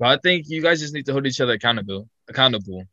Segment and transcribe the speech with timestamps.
[0.00, 2.08] But I think you guys just need to hold each other accountable.
[2.26, 2.84] Accountable.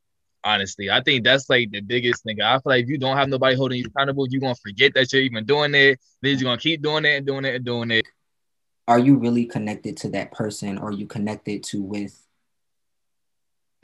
[0.44, 2.42] Honestly, I think that's like the biggest thing.
[2.42, 5.12] I feel like if you don't have nobody holding you accountable, you're gonna forget that
[5.14, 6.00] you're even doing it.
[6.22, 8.06] Then you're gonna keep doing it and doing it and doing it.
[8.90, 10.78] Are you really connected to that person?
[10.78, 12.22] Or are you connected to with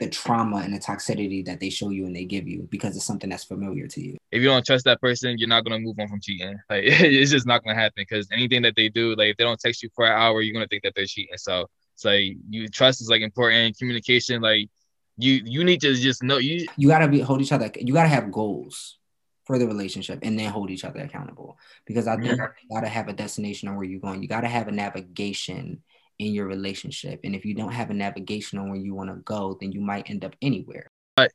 [0.00, 3.06] the trauma and the toxicity that they show you and they give you because it's
[3.06, 4.16] something that's familiar to you.
[4.32, 6.58] If you don't trust that person, you're not gonna move on from cheating.
[6.68, 9.60] Like it's just not gonna happen because anything that they do, like if they don't
[9.60, 11.36] text you for an hour, you're gonna think that they're cheating.
[11.38, 13.78] So it's like you trust is like important.
[13.78, 14.68] Communication, like
[15.16, 17.70] you you need to just know you you gotta be hold each other.
[17.78, 18.98] You gotta have goals
[19.44, 22.42] for the relationship and then hold each other accountable because I think mm-hmm.
[22.42, 24.22] you gotta have a destination on where you're going.
[24.22, 25.82] You gotta have a navigation
[26.18, 27.20] in your relationship.
[27.24, 29.80] And if you don't have a navigation on where you want to go, then you
[29.80, 30.90] might end up anywhere.
[31.16, 31.32] But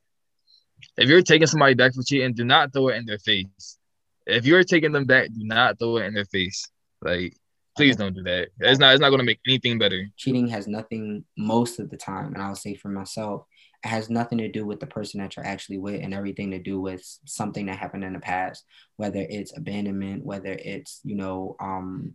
[0.96, 3.78] if you're taking somebody back for cheating, do not throw it in their face.
[4.26, 6.68] If you're taking them back, do not throw it in their face.
[7.02, 7.36] Like,
[7.76, 8.48] please don't do that.
[8.60, 8.92] It's not.
[8.92, 10.06] It's not going to make anything better.
[10.16, 13.44] Cheating has nothing most of the time, and I'll say for myself,
[13.84, 16.58] it has nothing to do with the person that you're actually with, and everything to
[16.58, 18.64] do with something that happened in the past.
[18.96, 22.14] Whether it's abandonment, whether it's you know um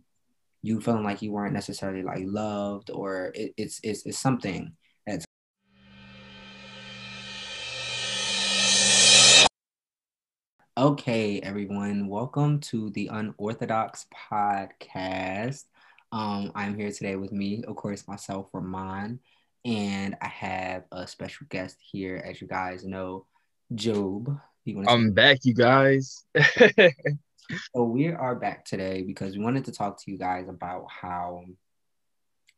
[0.62, 4.72] you feeling like you weren't necessarily like loved or it, it's, it's it's something
[10.78, 15.64] okay everyone welcome to the unorthodox podcast.
[16.12, 19.20] Um i'm here today with me of course myself ramon
[19.64, 23.24] and i have a special guest here as you guys know
[23.74, 24.38] job.
[24.86, 26.24] I'm back you guys.
[27.74, 31.44] So we are back today because we wanted to talk to you guys about how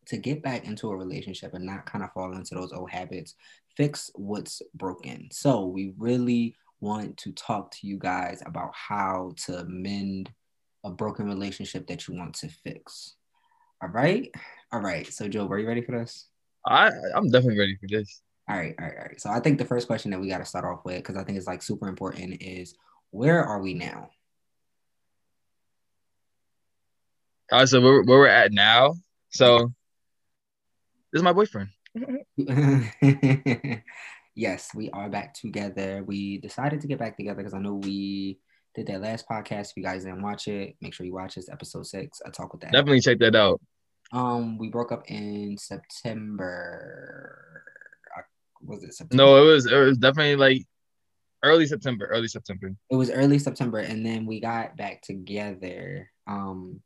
[0.07, 3.35] to get back into a relationship and not kind of fall into those old habits,
[3.77, 5.29] fix what's broken.
[5.31, 10.31] So we really want to talk to you guys about how to mend
[10.85, 13.15] a broken relationship that you want to fix.
[13.83, 14.33] All right.
[14.73, 15.07] All right.
[15.07, 16.29] So Job, are you ready for this?
[16.67, 18.23] I I'm definitely ready for this.
[18.49, 19.21] All right, all right, all right.
[19.21, 21.25] So I think the first question that we got to start off with, because I
[21.25, 22.75] think it's like super important, is
[23.11, 24.09] where are we now?
[27.53, 27.69] All right.
[27.69, 28.95] so where, where we're at now.
[29.31, 29.73] So
[31.13, 31.69] this is my boyfriend.
[34.39, 36.05] yes, we are back together.
[36.07, 38.39] We decided to get back together because I know we
[38.75, 39.71] did that last podcast.
[39.71, 42.23] If you guys didn't watch it, make sure you watch this episode six.
[42.25, 42.73] I talk with that.
[42.73, 43.61] Definitely check that out.
[44.13, 47.35] Um, we broke up in September.
[48.63, 49.23] Was it September?
[49.23, 50.65] No, it was it was definitely like
[51.43, 52.07] early September.
[52.07, 52.73] Early September.
[52.91, 56.11] It was early September, and then we got back together.
[56.29, 56.81] Um,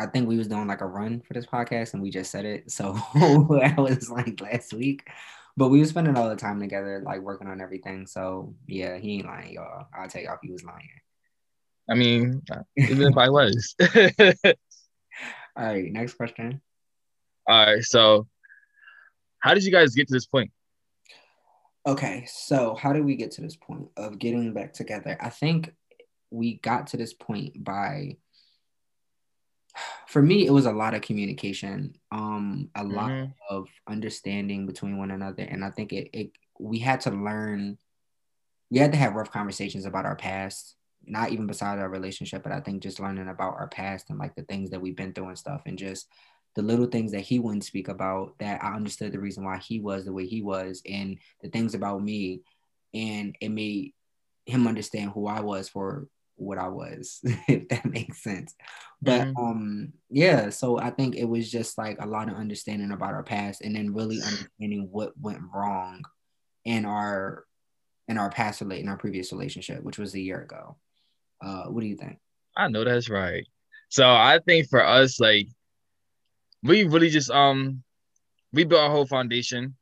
[0.00, 2.46] I think we was doing like a run for this podcast and we just said
[2.46, 2.70] it.
[2.70, 5.06] So that was like last week.
[5.56, 8.06] But we were spending all the time together, like working on everything.
[8.06, 9.86] So yeah, he ain't lying, y'all.
[9.96, 10.88] I'll tell y'all he was lying.
[11.88, 13.74] I mean, uh, even if I was.
[13.80, 14.54] all
[15.56, 16.60] right, next question.
[17.48, 18.28] All right, so
[19.40, 20.50] how did you guys get to this point?
[21.86, 25.16] Okay, so how did we get to this point of getting back together?
[25.20, 25.74] I think
[26.30, 28.18] we got to this point by
[30.06, 32.94] for me it was a lot of communication um a mm-hmm.
[32.94, 37.78] lot of understanding between one another and i think it, it we had to learn
[38.70, 40.76] we had to have rough conversations about our past
[41.06, 44.34] not even beside our relationship but i think just learning about our past and like
[44.34, 46.08] the things that we've been through and stuff and just
[46.56, 49.80] the little things that he wouldn't speak about that i understood the reason why he
[49.80, 52.42] was the way he was and the things about me
[52.92, 53.92] and it made
[54.46, 56.06] him understand who i was for
[56.40, 58.54] what I was, if that makes sense.
[59.02, 59.36] But mm-hmm.
[59.36, 63.22] um yeah, so I think it was just like a lot of understanding about our
[63.22, 66.02] past and then really understanding what went wrong
[66.64, 67.44] in our
[68.08, 70.76] in our past relate in our previous relationship, which was a year ago.
[71.42, 72.18] Uh what do you think?
[72.56, 73.46] I know that's right.
[73.88, 75.48] So I think for us, like
[76.62, 77.82] we really just um
[78.52, 79.76] we built our whole foundation.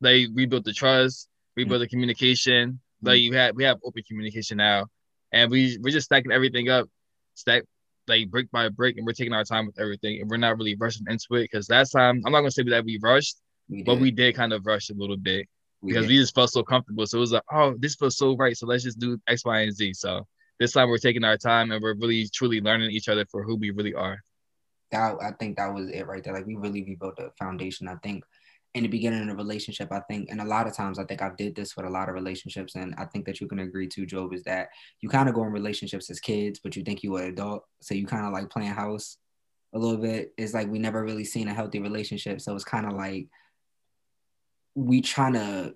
[0.00, 1.82] Like we built the trust, we built mm-hmm.
[1.82, 2.80] the communication.
[3.02, 3.32] Like mm-hmm.
[3.32, 4.86] you had we have open communication now
[5.32, 6.88] and we we're just stacking everything up,
[7.34, 7.64] stack
[8.06, 10.74] like brick by brick, and we're taking our time with everything, and we're not really
[10.76, 13.36] rushing into it because last time I'm not gonna say that we rushed,
[13.68, 15.46] we but we did kind of rush a little bit
[15.80, 16.12] we because did.
[16.12, 17.06] we just felt so comfortable.
[17.06, 19.60] So it was like, oh, this feels so right, so let's just do X, Y,
[19.60, 19.94] and Z.
[19.94, 20.26] So
[20.58, 23.56] this time we're taking our time and we're really truly learning each other for who
[23.56, 24.18] we really are.
[24.90, 26.34] That I think that was it right there.
[26.34, 27.88] Like we really rebuilt the foundation.
[27.88, 28.24] I think
[28.78, 31.20] in the beginning of a relationship, I think, and a lot of times I think
[31.20, 33.88] I've did this with a lot of relationships, and I think that you can agree
[33.88, 34.68] to, Job, is that
[35.00, 37.66] you kind of go in relationships as kids, but you think you are an adult,
[37.80, 39.18] so you kind of like playing house
[39.74, 40.32] a little bit.
[40.38, 43.28] It's like we never really seen a healthy relationship, so it's kind of like
[44.74, 45.74] we trying to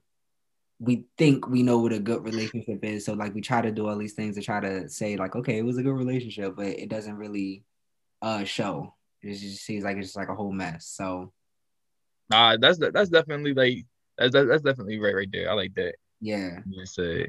[0.78, 3.88] we think we know what a good relationship is, so like we try to do
[3.88, 6.66] all these things to try to say like, okay, it was a good relationship, but
[6.66, 7.64] it doesn't really
[8.22, 8.94] uh show.
[9.22, 10.86] It just seems like it's just like a whole mess.
[10.86, 11.32] So
[12.32, 13.84] Nah, that's that's definitely like
[14.16, 15.50] that's that's definitely right right there.
[15.50, 15.96] I like that.
[16.20, 16.60] Yeah.
[16.68, 16.98] Yes.
[16.98, 17.26] Uh,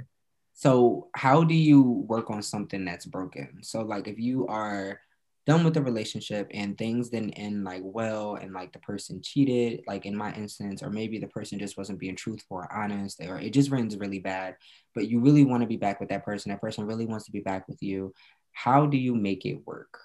[0.53, 3.59] so how do you work on something that's broken?
[3.63, 5.01] So like if you are
[5.45, 9.81] done with the relationship and things didn't end like well and like the person cheated,
[9.87, 13.39] like in my instance, or maybe the person just wasn't being truthful or honest, or
[13.39, 14.55] it just runs really bad,
[14.95, 16.51] but you really want to be back with that person.
[16.51, 18.13] That person really wants to be back with you.
[18.53, 19.99] How do you make it work?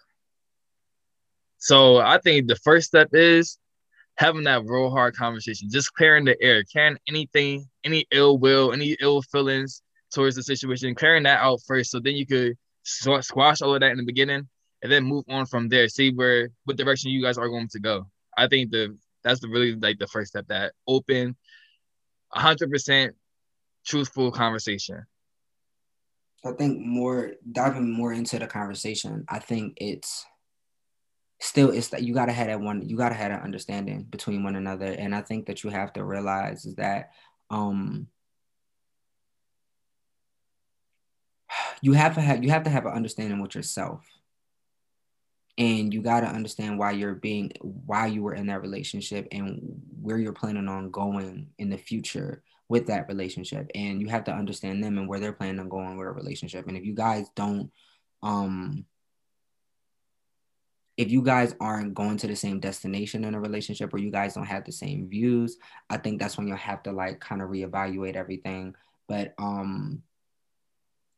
[1.59, 3.59] So I think the first step is
[4.19, 8.97] having that real hard conversation, just clearing the air, clearing anything, any ill will, any
[9.00, 9.81] ill feelings
[10.12, 11.93] towards the situation, clearing that out first.
[11.93, 14.49] So then you could squash all of that in the beginning
[14.82, 15.88] and then move on from there.
[15.88, 18.09] See where what direction you guys are going to go.
[18.37, 20.49] I think the that's the really like the first step.
[20.49, 21.37] That open,
[22.32, 23.14] hundred percent
[23.87, 25.06] truthful conversation.
[26.44, 29.25] I think more diving more into the conversation.
[29.29, 30.25] I think it's
[31.40, 32.88] still it's that you gotta have that one.
[32.88, 36.05] You gotta have an understanding between one another, and I think that you have to
[36.05, 37.11] realize is that
[37.50, 38.08] um
[41.81, 44.05] you have to have you have to have an understanding with yourself.
[45.56, 49.82] And you got to understand why you're being why you were in that relationship and
[50.00, 53.69] where you're planning on going in the future with that relationship.
[53.75, 56.69] And you have to understand them and where they're planning on going with a relationship.
[56.69, 57.70] And if you guys don't
[58.23, 58.85] um
[60.99, 64.35] if you guys aren't going to the same destination in a relationship or you guys
[64.35, 65.56] don't have the same views
[65.89, 68.75] i think that's when you'll have to like kind of reevaluate everything
[69.09, 70.03] but um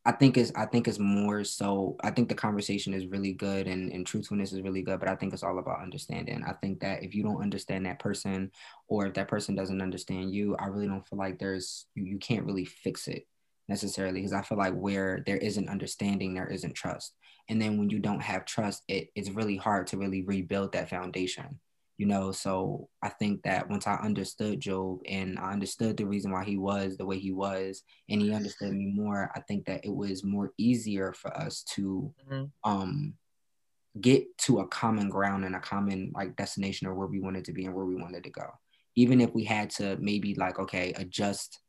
[0.05, 3.67] I think it's I think it's more so I think the conversation is really good
[3.67, 6.43] and, and truthfulness is really good, but I think it's all about understanding.
[6.47, 8.50] I think that if you don't understand that person
[8.88, 12.19] or if that person doesn't understand you, I really don't feel like there's you, you
[12.19, 13.27] can't really fix it
[13.69, 17.15] necessarily because I feel like where there isn't understanding, there isn't trust.
[17.50, 20.88] And then when you don't have trust, it, it's really hard to really rebuild that
[20.88, 21.61] foundation
[22.00, 26.32] you know so i think that once i understood job and i understood the reason
[26.32, 29.85] why he was the way he was and he understood me more i think that
[29.85, 32.44] it was more easier for us to mm-hmm.
[32.64, 33.12] um
[34.00, 37.53] get to a common ground and a common like destination or where we wanted to
[37.53, 38.46] be and where we wanted to go
[38.96, 41.61] even if we had to maybe like okay adjust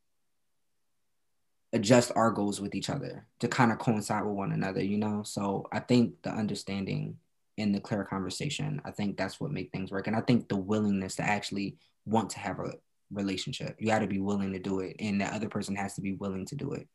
[1.73, 5.23] adjust our goals with each other to kind of coincide with one another you know
[5.23, 7.17] so i think the understanding
[7.57, 8.81] in the clear conversation.
[8.85, 10.07] I think that's what make things work.
[10.07, 12.73] And I think the willingness to actually want to have a
[13.11, 13.75] relationship.
[13.79, 14.95] You got to be willing to do it.
[14.99, 16.87] And the other person has to be willing to do it.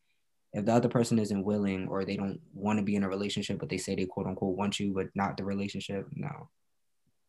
[0.53, 3.59] If the other person isn't willing or they don't want to be in a relationship,
[3.59, 6.49] but they say they quote unquote want you, but not the relationship, no.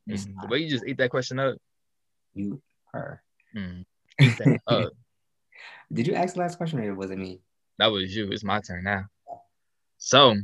[0.10, 0.50] Mm-hmm.
[0.50, 1.58] Way you just ate that question up.
[2.34, 2.62] You,
[2.94, 3.22] her.
[3.56, 3.84] Mm.
[5.92, 7.40] Did you ask the last question or it was it me?
[7.80, 8.30] That was you.
[8.32, 9.06] It's my turn now.
[9.98, 10.36] So,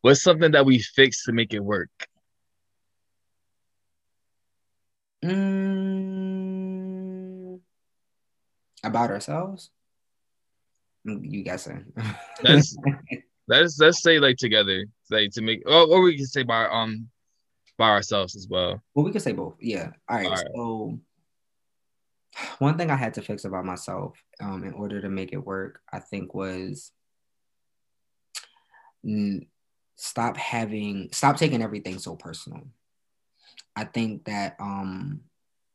[0.00, 1.90] What's something that we fix to make it work?
[5.24, 5.98] Mm,
[8.84, 9.70] about ourselves?
[11.04, 11.92] You guessing?
[12.42, 12.76] let's
[13.48, 17.08] let's let's say like together, like to make, or, or we can say by um
[17.76, 18.80] by ourselves as well.
[18.94, 19.56] Well, we can say both.
[19.60, 19.90] Yeah.
[20.08, 20.26] All right.
[20.26, 20.46] All right.
[20.54, 21.00] So
[22.58, 25.80] one thing I had to fix about myself um, in order to make it work,
[25.92, 26.92] I think was
[29.96, 32.62] stop having stop taking everything so personal.
[33.76, 35.20] I think that um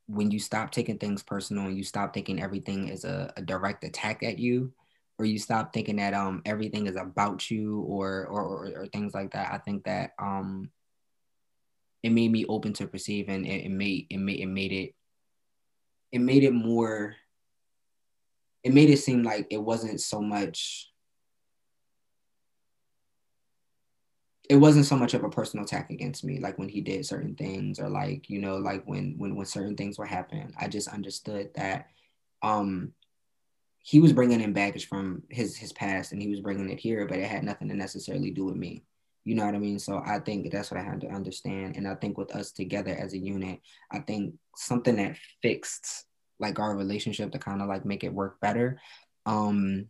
[0.06, 3.84] when you stop taking things personal and you stop thinking everything is a, a direct
[3.84, 4.72] attack at you,
[5.18, 9.14] or you stop thinking that um everything is about you or or, or, or things
[9.14, 10.70] like that, I think that um
[12.02, 14.94] it made me open to perceive and it, it made it made it made it
[16.14, 17.16] it made it more
[18.62, 20.92] it made it seem like it wasn't so much
[24.48, 27.34] it wasn't so much of a personal attack against me like when he did certain
[27.34, 30.54] things or like you know like when when when certain things were happening.
[30.56, 31.88] I just understood that
[32.42, 32.92] um
[33.80, 37.08] he was bringing in baggage from his his past and he was bringing it here
[37.08, 38.84] but it had nothing to necessarily do with me
[39.24, 41.88] you know what i mean so i think that's what i had to understand and
[41.88, 46.04] i think with us together as a unit i think something that fixed
[46.38, 48.80] like our relationship to kind of like make it work better
[49.26, 49.86] um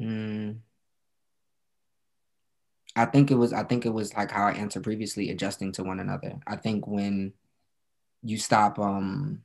[0.00, 0.56] mm,
[2.96, 5.84] I think it was I think it was like how I answered previously, adjusting to
[5.84, 6.40] one another.
[6.48, 7.32] I think when
[8.22, 9.42] you stop um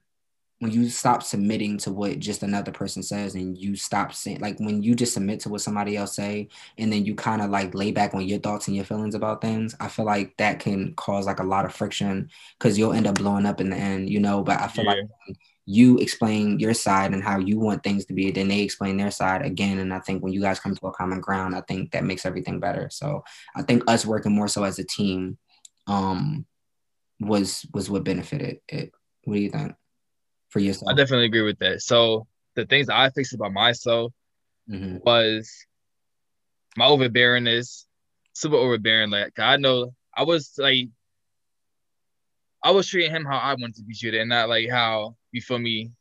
[0.63, 4.57] when you stop submitting to what just another person says and you stop saying like
[4.59, 7.75] when you just submit to what somebody else say and then you kind of like
[7.75, 10.93] lay back on your thoughts and your feelings about things i feel like that can
[10.95, 14.09] cause like a lot of friction because you'll end up blowing up in the end
[14.09, 14.91] you know but i feel yeah.
[14.91, 18.95] like you explain your side and how you want things to be then they explain
[18.95, 21.61] their side again and i think when you guys come to a common ground i
[21.61, 23.23] think that makes everything better so
[23.55, 25.37] i think us working more so as a team
[25.87, 26.45] um
[27.19, 28.91] was was what benefited it.
[29.23, 29.73] What do you think
[30.53, 30.89] for yourself?
[30.89, 31.81] I definitely agree with that.
[31.81, 34.13] So the things I fixed about myself
[34.69, 34.97] mm-hmm.
[35.03, 35.51] was
[36.77, 37.85] my overbearingness,
[38.33, 39.09] super overbearing.
[39.09, 40.89] Like I know I was like
[42.63, 45.41] I was treating him how I wanted to be treated, and not like how you
[45.41, 45.91] feel me.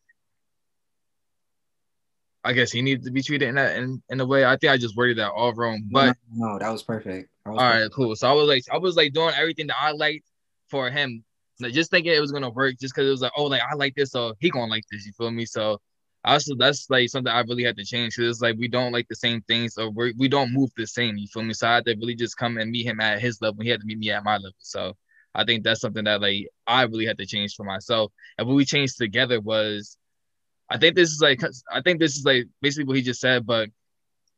[2.44, 4.44] I guess he needed to be treated in that in, in a way.
[4.44, 5.84] I think I just worded that all wrong.
[5.90, 7.30] But no, no that was perfect.
[7.46, 7.82] Was all perfect.
[7.82, 8.16] right, cool.
[8.16, 10.26] So I was like, I was like doing everything that I liked
[10.68, 11.24] for him,
[11.70, 13.94] just thinking it was gonna work, just because it was like, oh, like I like
[13.94, 15.06] this, so he gonna like this.
[15.06, 15.46] You feel me?
[15.46, 15.78] So
[16.24, 18.92] I also that's like something I really had to change because it's like we don't
[18.92, 21.16] like the same things or we we don't move the same.
[21.16, 21.54] You feel me?
[21.54, 23.62] So I had to really just come and meet him at his level.
[23.62, 24.52] He had to meet me at my level.
[24.58, 24.96] So
[25.34, 28.12] I think that's something that like I really had to change for myself.
[28.38, 29.96] And what we changed together was,
[30.70, 31.40] I think this is like
[31.72, 33.44] I think this is like basically what he just said.
[33.46, 33.70] But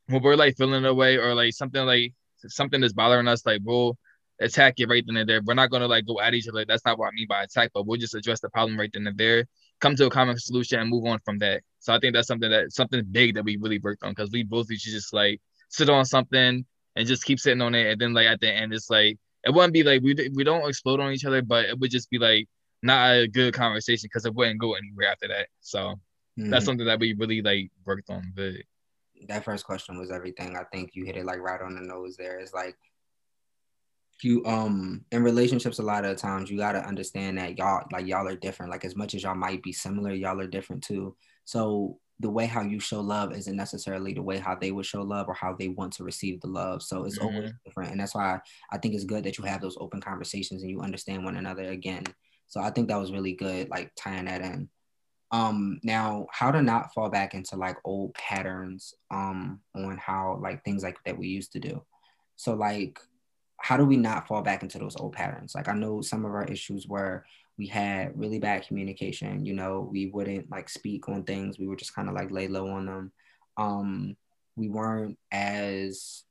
[0.07, 2.15] when we're like feeling a way or like something like
[2.49, 3.99] something that's bothering us, like we'll
[4.41, 5.41] attack it right then and there.
[5.45, 6.65] We're not gonna like go at each other.
[6.65, 9.07] That's not what I mean by attack, but we'll just address the problem right then
[9.07, 9.47] and there,
[9.81, 11.63] come to a common solution, and move on from that.
[11.81, 14.43] So I think that's something that something big that we really worked on because we
[14.43, 16.65] both used to just like sit on something
[16.97, 19.53] and just keep sitting on it, and then like at the end it's like it
[19.53, 22.19] wouldn't be like we we don't explode on each other, but it would just be
[22.19, 22.49] like
[22.83, 25.49] not a good conversation because it wouldn't go anywhere after that.
[25.61, 25.79] So
[26.39, 26.51] mm-hmm.
[26.51, 28.33] that's something that we really like worked on.
[28.35, 28.55] But
[29.29, 30.57] that first question was everything.
[30.57, 32.17] I think you hit it like right on the nose.
[32.17, 32.39] there.
[32.39, 32.77] It's like
[34.23, 38.07] you um in relationships a lot of times you got to understand that y'all like
[38.07, 41.15] y'all are different like as much as y'all might be similar y'all are different too
[41.45, 45.03] so the way how you show love isn't necessarily the way how they would show
[45.03, 46.83] love or how they want to receive the love.
[46.83, 47.35] So it's mm-hmm.
[47.35, 47.91] always different.
[47.91, 48.41] And that's why
[48.71, 51.65] I think it's good that you have those open conversations and you understand one another
[51.71, 52.05] again.
[52.47, 54.69] So I think that was really good, like tying that in.
[55.33, 60.63] Um, now how to not fall back into like old patterns um on how like
[60.65, 61.83] things like that we used to do.
[62.37, 63.01] So like
[63.65, 65.55] how do we not fall back into those old patterns?
[65.55, 67.25] Like I know some of our issues were
[67.57, 71.59] we had really bad communication you know we wouldn't like speak on things.
[71.59, 73.13] We were just kind of like lay low on them.
[73.57, 74.17] Um
[74.55, 76.25] we weren't as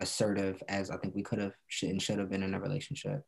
[0.00, 3.24] assertive as i think we could have should and should have been in a relationship.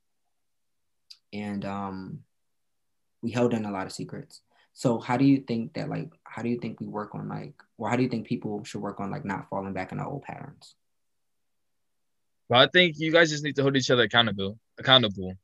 [1.33, 2.19] And um
[3.23, 4.43] we held in a lot of secrets.
[4.75, 7.55] So how do you think that like how do you think we work on like
[7.79, 10.25] or how do you think people should work on like not falling back into old
[10.25, 10.75] patterns
[12.49, 15.35] well i think you guys just need to hold each other accountable accountable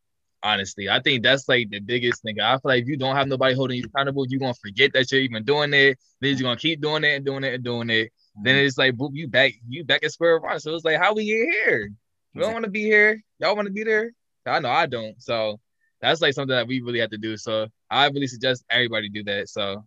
[0.43, 0.89] honestly.
[0.89, 2.41] I think that's like the biggest thing.
[2.41, 5.11] I feel like if you don't have nobody holding you accountable, you're gonna forget that
[5.11, 5.99] you're even doing it.
[6.21, 8.07] Then you're gonna keep doing it and doing it and doing it.
[8.07, 8.43] Mm-hmm.
[8.45, 10.59] Then it's like boop, you back, you back at square one.
[10.61, 11.91] So it's like, how we get here?
[12.35, 13.23] We don't want to be here.
[13.39, 14.13] Y'all want to be there?
[14.47, 15.21] I know I don't.
[15.21, 15.61] So
[16.01, 17.37] that's like something that we really have to do.
[17.37, 19.49] So I really suggest everybody do that.
[19.49, 19.85] So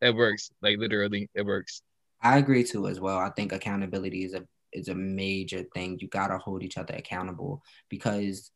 [0.00, 0.50] it works.
[0.62, 1.82] Like literally, it works.
[2.22, 3.18] I agree too as well.
[3.18, 4.44] I think accountability is a
[4.74, 5.98] is a major thing.
[6.00, 8.50] You gotta hold each other accountable because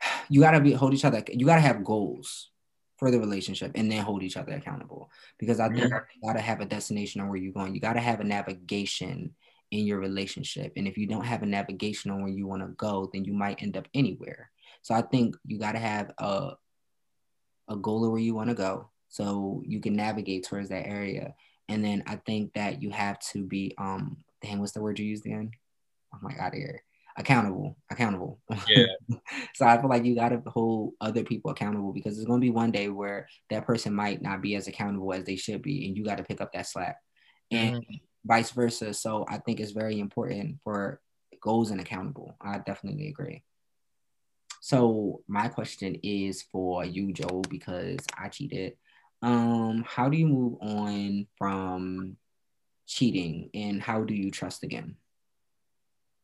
[0.28, 1.22] you gotta be hold each other.
[1.28, 2.50] You gotta have goals
[2.98, 5.10] for the relationship and then hold each other accountable.
[5.38, 7.74] Because I think you gotta have a destination on where you're going.
[7.74, 9.34] You gotta have a navigation
[9.70, 10.72] in your relationship.
[10.76, 13.32] And if you don't have a navigation on where you want to go, then you
[13.32, 14.50] might end up anywhere.
[14.82, 16.52] So I think you gotta have a
[17.68, 21.34] a goal of where you want to go so you can navigate towards that area.
[21.68, 25.06] And then I think that you have to be um dang, what's the word you
[25.06, 25.50] used again?
[26.12, 26.82] I'm like out of here
[27.20, 28.40] accountable, accountable.
[28.68, 28.86] Yeah.
[29.54, 32.44] so I feel like you got to hold other people accountable because there's going to
[32.44, 35.86] be one day where that person might not be as accountable as they should be,
[35.86, 36.96] and you got to pick up that slack,
[37.50, 37.94] and mm-hmm.
[38.24, 38.94] vice versa.
[38.94, 41.00] So I think it's very important for
[41.40, 42.36] goals and accountable.
[42.40, 43.42] I definitely agree.
[44.60, 48.74] So my question is for you, Job, because I cheated.
[49.22, 52.16] Um, how do you move on from
[52.90, 54.96] cheating, and how do you trust again?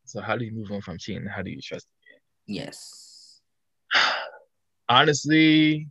[0.05, 1.27] So how do you move on from cheating?
[1.27, 2.21] How do you trust again?
[2.47, 3.41] Yes.
[4.89, 5.89] Honestly,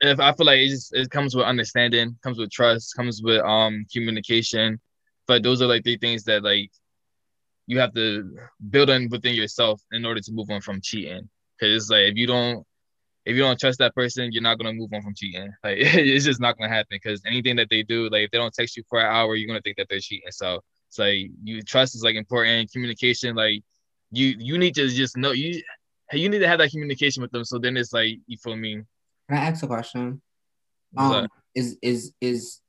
[0.00, 3.40] if I feel like it just it comes with understanding, comes with trust, comes with
[3.42, 4.80] um communication.
[5.26, 6.70] But those are like three things that like
[7.66, 8.36] you have to
[8.68, 11.28] build in within yourself in order to move on from cheating.
[11.58, 12.66] Cause it's like if you don't
[13.24, 15.50] if you don't trust that person, you're not gonna move on from cheating.
[15.64, 18.52] Like it's just not gonna happen because anything that they do, like if they don't
[18.52, 20.30] text you for an hour, you're gonna think that they're cheating.
[20.30, 22.70] So it's like you trust is like important.
[22.70, 23.62] Communication, like
[24.10, 25.62] you you need to just know you
[26.12, 27.44] you need to have that communication with them.
[27.44, 28.82] So then it's like you feel me.
[29.28, 30.20] Can I ask a question?
[30.96, 32.60] Um, is is is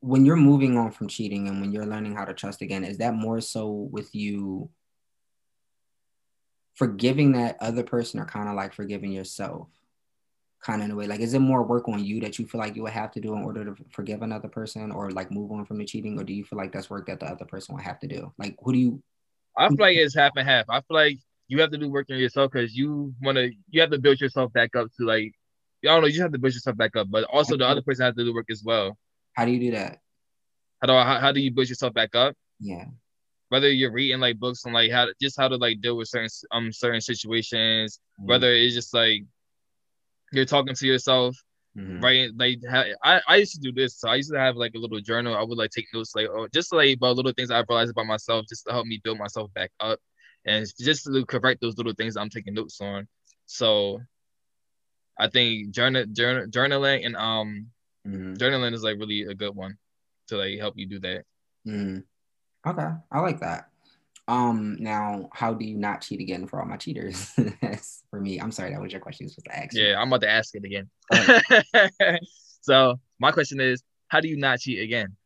[0.00, 2.98] when you're moving on from cheating and when you're learning how to trust again, is
[2.98, 4.70] that more so with you
[6.76, 9.68] forgiving that other person or kind of like forgiving yourself
[10.62, 12.60] kind of in a way like is it more work on you that you feel
[12.60, 15.52] like you would have to do in order to forgive another person or like move
[15.52, 17.74] on from the cheating or do you feel like that's work that the other person
[17.74, 19.02] would have to do like who do you
[19.56, 20.66] I feel like it's half and half.
[20.68, 21.18] I feel like
[21.48, 23.50] you have to do work on yourself because you want to.
[23.70, 25.32] You have to build yourself back up to like.
[25.84, 26.08] I don't know.
[26.08, 28.34] You have to build yourself back up, but also the other person has to do
[28.34, 28.98] work as well.
[29.34, 30.00] How do you do that?
[30.80, 32.34] How do I, how, how do you build yourself back up?
[32.60, 32.86] Yeah.
[33.48, 36.08] Whether you're reading like books on like how to, just how to like deal with
[36.08, 38.28] certain um certain situations, mm-hmm.
[38.28, 39.22] whether it's just like
[40.32, 41.36] you're talking to yourself,
[41.76, 42.00] mm-hmm.
[42.00, 42.30] right?
[42.36, 42.58] Like
[43.02, 43.98] I, I used to do this.
[43.98, 45.36] So I used to have like a little journal.
[45.36, 48.06] I would like take notes like oh, just like about little things I realized about
[48.06, 50.00] myself, just to help me build myself back up,
[50.44, 53.06] and just to correct those little things I'm taking notes on.
[53.46, 54.00] So
[55.18, 57.68] I think journal, journal journaling and um
[58.06, 58.34] mm-hmm.
[58.34, 59.78] journaling is like really a good one
[60.28, 61.24] to like help you do that.
[62.66, 63.68] Okay, I like that.
[64.28, 67.30] Um, now, how do you not cheat again for all my cheaters?
[68.10, 69.26] for me, I'm sorry, that was your question.
[69.26, 69.74] You supposed to ask.
[69.74, 70.88] Yeah, I'm about to ask it again.
[72.62, 75.16] so my question is, how do you not cheat again?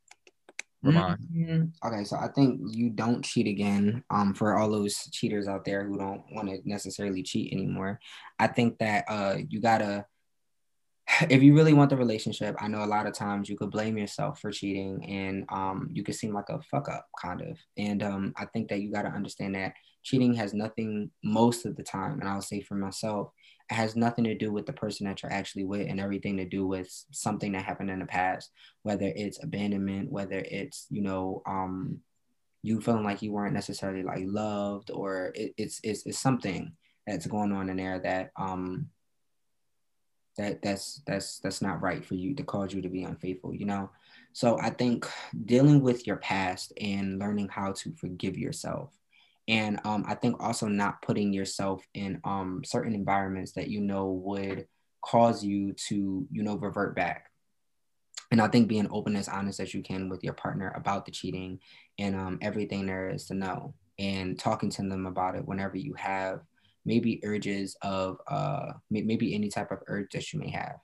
[0.85, 1.65] Mm-hmm.
[1.87, 4.03] Okay, so I think you don't cheat again.
[4.11, 8.01] Um, for all those cheaters out there who don't want to necessarily cheat anymore,
[8.39, 10.07] I think that uh you gotta
[11.29, 13.99] if you really want the relationship, I know a lot of times you could blame
[13.99, 17.59] yourself for cheating and um, you could seem like a fuck up kind of.
[17.77, 21.77] And um, I think that you got to understand that cheating has nothing most of
[21.77, 23.31] the time, and I'll say for myself,
[23.71, 26.45] it has nothing to do with the person that you're actually with and everything to
[26.45, 28.51] do with something that happened in the past,
[28.83, 32.01] whether it's abandonment, whether it's, you know, um,
[32.63, 36.73] you feeling like you weren't necessarily like loved or it, it's, it's, it's something
[37.07, 38.89] that's going on in there that um,
[40.37, 43.67] that that's that's that's not right for you to cause you to be unfaithful you
[43.67, 43.91] know?
[44.33, 45.07] So i think
[45.45, 48.97] dealing with your past and learning how to forgive yourself
[49.49, 54.13] and um, i think also not putting yourself in um, certain environments that you know
[54.13, 54.67] would
[55.03, 57.27] cause you to you know revert back.
[58.31, 61.11] And i think being open as honest as you can with your partner about the
[61.11, 61.59] cheating
[61.99, 65.95] and um, everything there is to know and talking to them about it whenever you
[65.95, 66.41] have
[66.85, 70.77] maybe urges of uh maybe any type of urge that you may have.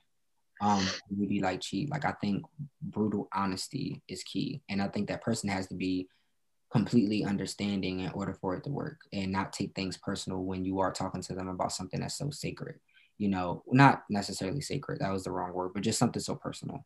[0.61, 2.43] Um maybe like cheat like i think
[2.81, 6.07] brutal honesty is key and i think that person has to be
[6.71, 10.79] completely understanding in order for it to work and not take things personal when you
[10.79, 12.75] are talking to them about something that's so sacred.
[13.17, 16.85] You know not necessarily sacred that was the wrong word but just something so personal.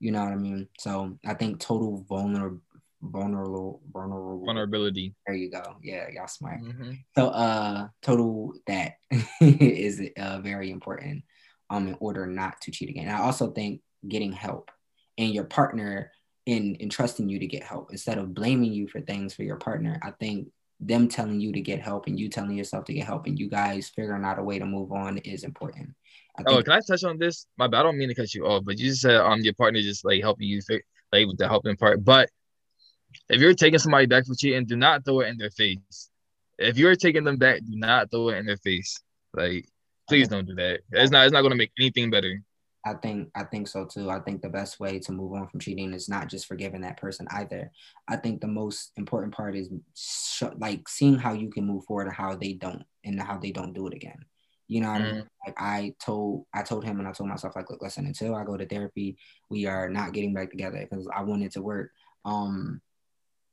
[0.00, 0.68] You know what i mean?
[0.78, 2.60] So i think total vulnerable
[3.02, 4.44] vulnerable vulnerable.
[4.44, 5.14] Vulnerability.
[5.26, 5.62] There you go.
[5.82, 6.60] Yeah y'all smart.
[6.60, 6.92] Mm-hmm.
[7.16, 8.94] so uh total that
[9.40, 11.24] is uh, very important
[11.70, 13.08] um in order not to cheat again.
[13.08, 14.70] I also think getting help
[15.16, 16.10] and your partner
[16.46, 19.56] in in trusting you to get help instead of blaming you for things for your
[19.56, 19.98] partner.
[20.02, 20.48] I think
[20.80, 23.48] them telling you to get help and you telling yourself to get help and you
[23.48, 25.90] guys figuring out a way to move on is important.
[26.46, 27.46] Oh can i touch on this?
[27.58, 29.54] My bad i don't mean to cut you off but you just said um your
[29.54, 30.60] partner just like helping you
[31.12, 32.30] like with the helping part but
[33.28, 36.10] if you're taking somebody back for cheating, do not throw it in their face.
[36.58, 39.00] If you're taking them back, do not throw it in their face.
[39.32, 39.68] Like,
[40.08, 40.80] please don't do that.
[40.90, 41.24] It's not.
[41.24, 42.42] It's not going to make anything better.
[42.84, 44.10] I think I think so too.
[44.10, 46.96] I think the best way to move on from cheating is not just forgiving that
[46.96, 47.70] person either.
[48.08, 52.06] I think the most important part is sh- like seeing how you can move forward
[52.06, 54.24] and how they don't and how they don't do it again.
[54.68, 54.94] You know, mm.
[54.94, 55.14] I mean?
[55.14, 55.26] Mm-hmm.
[55.46, 58.44] like I told I told him and I told myself like, look, listen, until I
[58.44, 59.18] go to therapy,
[59.50, 61.90] we are not getting back together because I wanted to work.
[62.24, 62.80] Um,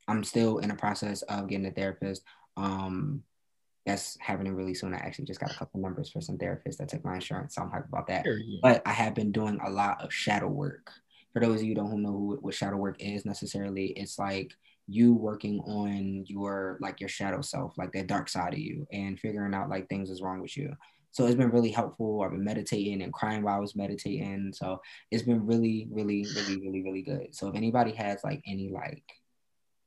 [0.07, 2.23] I'm still in the process of getting a therapist.
[2.57, 3.23] Um,
[3.85, 4.93] that's happening really soon.
[4.93, 7.61] I actually just got a couple numbers for some therapists that took my insurance, so
[7.61, 8.25] I'm hyped about that.
[8.61, 10.91] But I have been doing a lot of shadow work.
[11.33, 14.53] For those of you don't know who, what shadow work is necessarily, it's like
[14.87, 19.19] you working on your like your shadow self, like that dark side of you, and
[19.19, 20.73] figuring out like things is wrong with you.
[21.11, 22.21] So it's been really helpful.
[22.21, 24.51] I've been meditating and crying while I was meditating.
[24.53, 27.33] So it's been really, really, really, really, really good.
[27.33, 29.03] So if anybody has like any like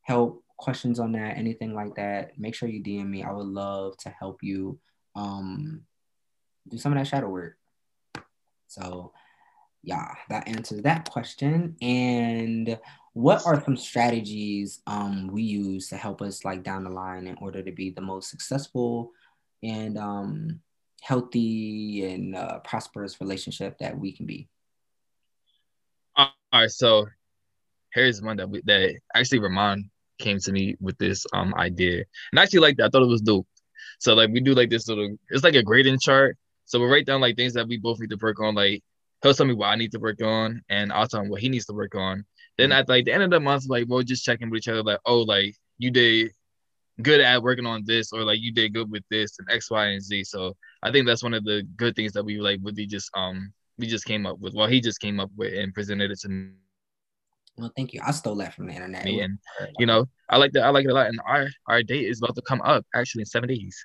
[0.09, 3.23] help, questions on that, anything like that, make sure you DM me.
[3.23, 4.79] I would love to help you
[5.15, 5.83] um,
[6.67, 7.57] do some of that shadow work.
[8.69, 9.13] So,
[9.83, 11.77] yeah, that answers that question.
[11.83, 12.79] And
[13.13, 17.37] what are some strategies um, we use to help us like down the line in
[17.43, 19.13] order to be the most successful
[19.63, 20.61] and um,
[21.03, 24.49] healthy and uh, prosperous relationship that we can be?
[26.17, 27.07] All right, so
[27.93, 32.05] here's one that we, that actually Ramon came to me with this um idea.
[32.33, 32.87] And I actually like that.
[32.87, 33.47] I thought it was dope.
[33.99, 36.37] So like we do like this little it's like a grading chart.
[36.67, 38.55] So we write down like things that we both need to work on.
[38.55, 38.83] Like
[39.23, 41.49] he'll tell me what I need to work on and I'll tell him what he
[41.49, 42.25] needs to work on.
[42.57, 44.69] Then at like the end of the month, like we'll just check in with each
[44.69, 46.33] other, like, oh, like you did
[47.01, 49.87] good at working on this, or like you did good with this and X, Y,
[49.87, 50.25] and Z.
[50.25, 53.53] So I think that's one of the good things that we like really just um
[53.79, 54.55] we just came up with.
[54.55, 56.51] Well, he just came up with and presented it to me.
[57.59, 58.01] Well, thank you.
[58.05, 59.05] I stole that from the internet.
[59.07, 59.39] And
[59.79, 60.65] you know, I like that.
[60.65, 61.09] I like it a lot.
[61.09, 63.85] And our our date is about to come up actually in seven days.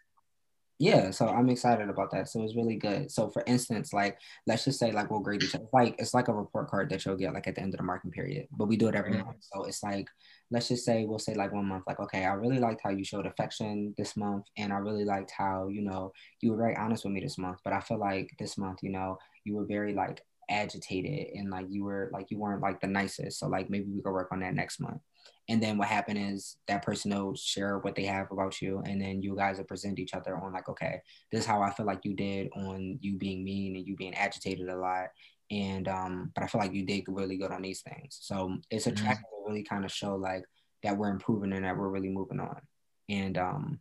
[0.79, 2.27] Yeah, so I'm excited about that.
[2.27, 3.09] So it's really good.
[3.09, 5.63] So for instance, like let's just say like we'll grade each other.
[5.63, 7.77] It's like it's like a report card that you'll get like at the end of
[7.77, 9.25] the marking period, but we do it every mm-hmm.
[9.25, 9.37] month.
[9.41, 10.07] So it's like
[10.51, 13.05] let's just say we'll say like one month, like okay, I really liked how you
[13.05, 17.05] showed affection this month, and I really liked how you know you were very honest
[17.05, 17.59] with me this month.
[17.63, 21.67] But I feel like this month, you know, you were very like agitated and like
[21.69, 23.39] you were like you weren't like the nicest.
[23.39, 25.01] So like maybe we could work on that next month.
[25.49, 29.01] And then what happened is that person will share what they have about you, and
[29.01, 31.01] then you guys will present each other on like, okay,
[31.31, 34.13] this is how I feel like you did on you being mean and you being
[34.13, 35.09] agitated a lot.
[35.51, 38.17] And um, but I feel like you did really good on these things.
[38.21, 39.45] So it's attractive mm-hmm.
[39.45, 40.45] to really kind of show like
[40.83, 42.61] that we're improving and that we're really moving on.
[43.09, 43.79] And um,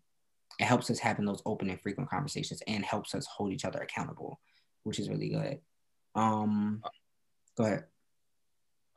[0.58, 3.80] it helps us having those open and frequent conversations and helps us hold each other
[3.80, 4.40] accountable,
[4.82, 5.60] which is really good.
[6.14, 6.82] Um,
[7.56, 7.84] go ahead.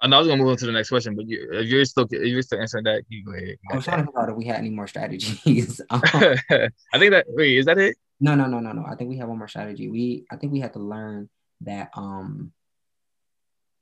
[0.01, 1.85] I know I was gonna move on to the next question, but you, if you're
[1.85, 3.57] still if you're still answering that, you go ahead.
[3.71, 5.81] I was trying to figure out if we had any more strategies.
[5.89, 7.97] um, I think that wait, is that it?
[8.19, 8.85] No, no, no, no, no.
[8.85, 9.89] I think we have one more strategy.
[9.89, 11.29] We I think we have to learn
[11.61, 12.51] that um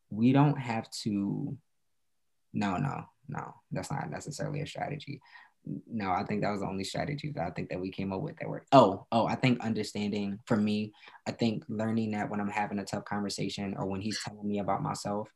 [0.09, 1.57] we don't have to
[2.53, 5.21] no, no, no, that's not necessarily a strategy.
[5.65, 8.21] No, I think that was the only strategy that I think that we came up
[8.21, 8.67] with that worked.
[8.73, 10.93] Oh, oh, I think understanding for me,
[11.27, 14.59] I think learning that when I'm having a tough conversation or when he's telling me
[14.59, 15.29] about myself,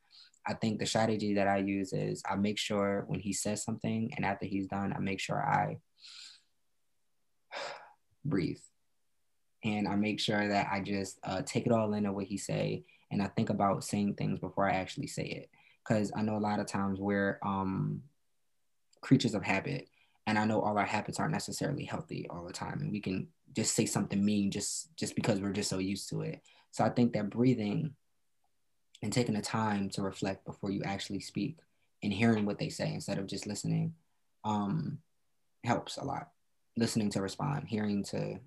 [0.46, 4.12] I think the strategy that I use is I make sure when he says something
[4.16, 5.78] and after he's done, I make sure I
[8.26, 8.60] breathe.
[9.64, 12.38] And I make sure that I just uh, take it all in of what he
[12.38, 15.50] say and I think about saying things before I actually say it.
[15.84, 18.02] Because I know a lot of times we're um,
[19.02, 19.88] creatures of habit.
[20.28, 22.82] And I know all our habits aren't necessarily healthy all the time.
[22.82, 26.22] And we can just say something mean just just because we're just so used to
[26.22, 26.42] it.
[26.72, 27.96] So I think that breathing
[29.02, 31.58] and taking the time to reflect before you actually speak
[32.04, 33.94] and hearing what they say instead of just listening
[34.44, 35.00] um,
[35.64, 36.30] helps a lot.
[36.76, 38.40] Listening to respond, hearing to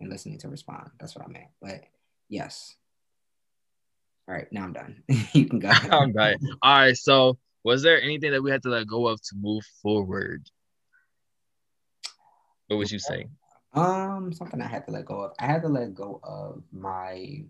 [0.00, 0.90] and listening to respond.
[0.98, 1.50] That's what I meant.
[1.60, 1.82] But
[2.28, 2.74] yes.
[4.28, 5.02] All right, now I'm done.
[5.32, 5.68] you can go.
[5.90, 6.36] I'm done.
[6.62, 6.96] All right.
[6.96, 10.48] So, was there anything that we had to let go of to move forward?
[12.66, 13.26] What would you say?
[13.72, 15.32] Um, something I had to let go of.
[15.38, 17.44] I had to let go of my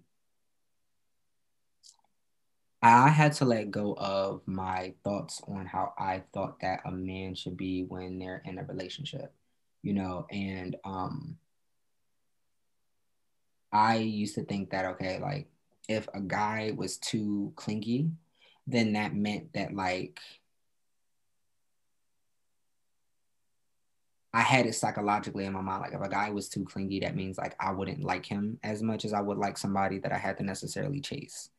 [2.82, 7.34] I had to let go of my thoughts on how I thought that a man
[7.34, 9.34] should be when they're in a relationship,
[9.82, 11.36] you know, and um
[13.72, 15.48] I used to think that okay, like
[15.88, 18.10] if a guy was too clingy,
[18.66, 20.20] then that meant that like
[24.32, 25.82] I had it psychologically in my mind.
[25.82, 28.82] Like if a guy was too clingy, that means like I wouldn't like him as
[28.82, 31.50] much as I would like somebody that I had to necessarily chase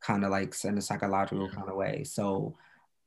[0.00, 2.04] kind of like in a psychological kind of way.
[2.04, 2.56] So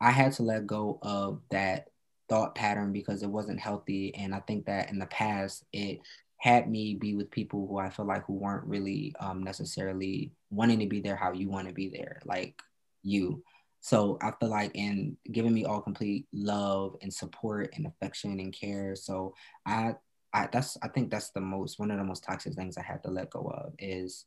[0.02, 1.90] I had to let go of that
[2.28, 4.14] thought pattern because it wasn't healthy.
[4.16, 6.00] And I think that in the past, it
[6.38, 10.80] had me be with people who I feel like who weren't really um, necessarily wanting
[10.80, 12.62] to be there how you want to be there, like
[13.04, 13.44] you.
[13.82, 18.54] So I feel like in giving me all complete love and support and affection and
[18.54, 18.96] care.
[18.96, 19.34] So
[19.66, 19.96] I,
[20.34, 23.02] I that's I think that's the most one of the most toxic things I had
[23.04, 24.26] to let go of is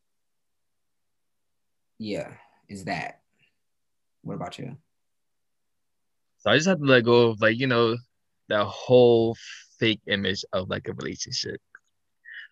[1.98, 2.32] yeah
[2.68, 3.20] is that.
[4.22, 4.76] What about you?
[6.38, 7.96] So I just have to let go of like, you know,
[8.48, 9.36] that whole
[9.78, 11.60] fake image of like a relationship.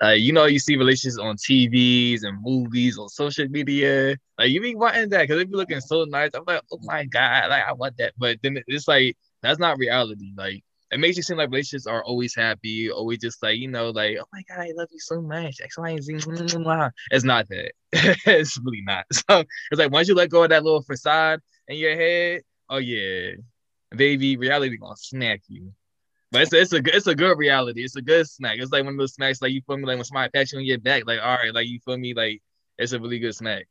[0.02, 4.16] You know, you see relationships on TVs and movies on social media.
[4.38, 6.30] Like, you be wanting that because it be looking so nice.
[6.34, 8.14] I'm like, oh my God, like, I want that.
[8.16, 10.32] But then it's like, that's not reality.
[10.36, 13.90] Like, it makes you seem like relationships are always happy, always just like, you know,
[13.90, 15.60] like, oh my God, I love you so much.
[15.62, 16.14] X, Y, and Z.
[17.10, 17.72] It's not that.
[17.92, 19.04] it's really not.
[19.12, 22.78] So it's like once you let go of that little facade in your head, oh
[22.78, 23.32] yeah,
[23.94, 25.72] baby, reality gonna snack you.
[26.32, 27.82] But it's a, it's a it's a good reality.
[27.82, 28.58] It's a good snack.
[28.58, 30.58] It's like one of those snacks, like you feel me, like when somebody pats you
[30.58, 32.40] on your back, like all right, like you feel me, like
[32.78, 33.66] it's a really good snack.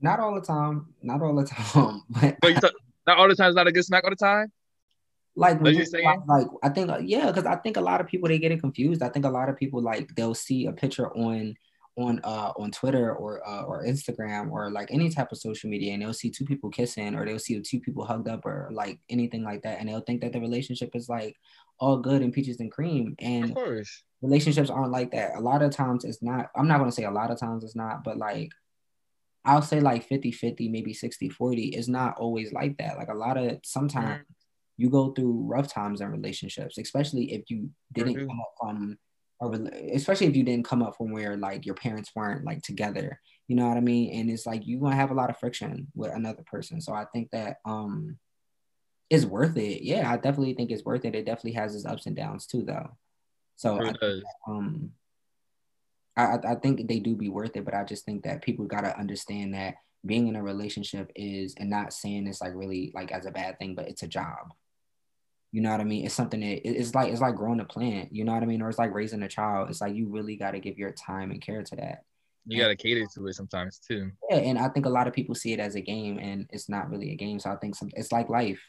[0.00, 0.94] Not all the time.
[1.02, 2.02] Not all the time.
[2.10, 2.72] But, but talk,
[3.06, 4.52] not all the time is not a good snack all the time.
[5.34, 5.74] Like, like,
[6.28, 8.60] like, I think, uh, yeah, because I think a lot of people they get it
[8.60, 9.02] confused.
[9.02, 11.54] I think a lot of people like they'll see a picture on
[11.96, 15.92] on uh on Twitter or uh, or Instagram or like any type of social media,
[15.92, 18.98] and they'll see two people kissing or they'll see two people hugged up or like
[19.10, 21.36] anything like that, and they'll think that the relationship is like
[21.78, 23.14] all good and peaches and cream.
[23.20, 23.56] And
[24.22, 25.36] relationships aren't like that.
[25.36, 26.50] A lot of times it's not.
[26.56, 28.50] I'm not gonna say a lot of times it's not, but like
[29.44, 31.68] I'll say like 50 50, maybe 60 40.
[31.68, 32.96] It's not always like that.
[32.96, 34.20] Like a lot of sometimes.
[34.20, 34.24] Mm
[34.76, 38.98] you go through rough times in relationships, especially if you didn't come up from
[39.42, 39.52] or
[39.92, 43.20] especially if you didn't come up from where like your parents weren't like together.
[43.48, 44.18] You know what I mean?
[44.18, 46.80] And it's like you're gonna have a lot of friction with another person.
[46.80, 48.18] So I think that um
[49.10, 49.82] it's worth it.
[49.82, 51.16] Yeah, I definitely think it's worth it.
[51.16, 52.96] It definitely has its ups and downs too, though.
[53.56, 53.92] So I
[54.48, 54.92] um,
[56.16, 58.96] I, I think they do be worth it, but I just think that people gotta
[58.98, 59.74] understand that
[60.06, 63.58] being in a relationship is, and not saying it's like really like as a bad
[63.58, 64.52] thing, but it's a job.
[65.52, 66.06] You know what I mean?
[66.06, 68.08] It's something that it's like it's like growing a plant.
[68.10, 68.62] You know what I mean?
[68.62, 69.68] Or it's like raising a child.
[69.68, 72.04] It's like you really got to give your time and care to that.
[72.46, 74.10] You got to cater to it sometimes too.
[74.30, 76.68] Yeah, and I think a lot of people see it as a game, and it's
[76.68, 77.38] not really a game.
[77.38, 78.62] So I think some it's like life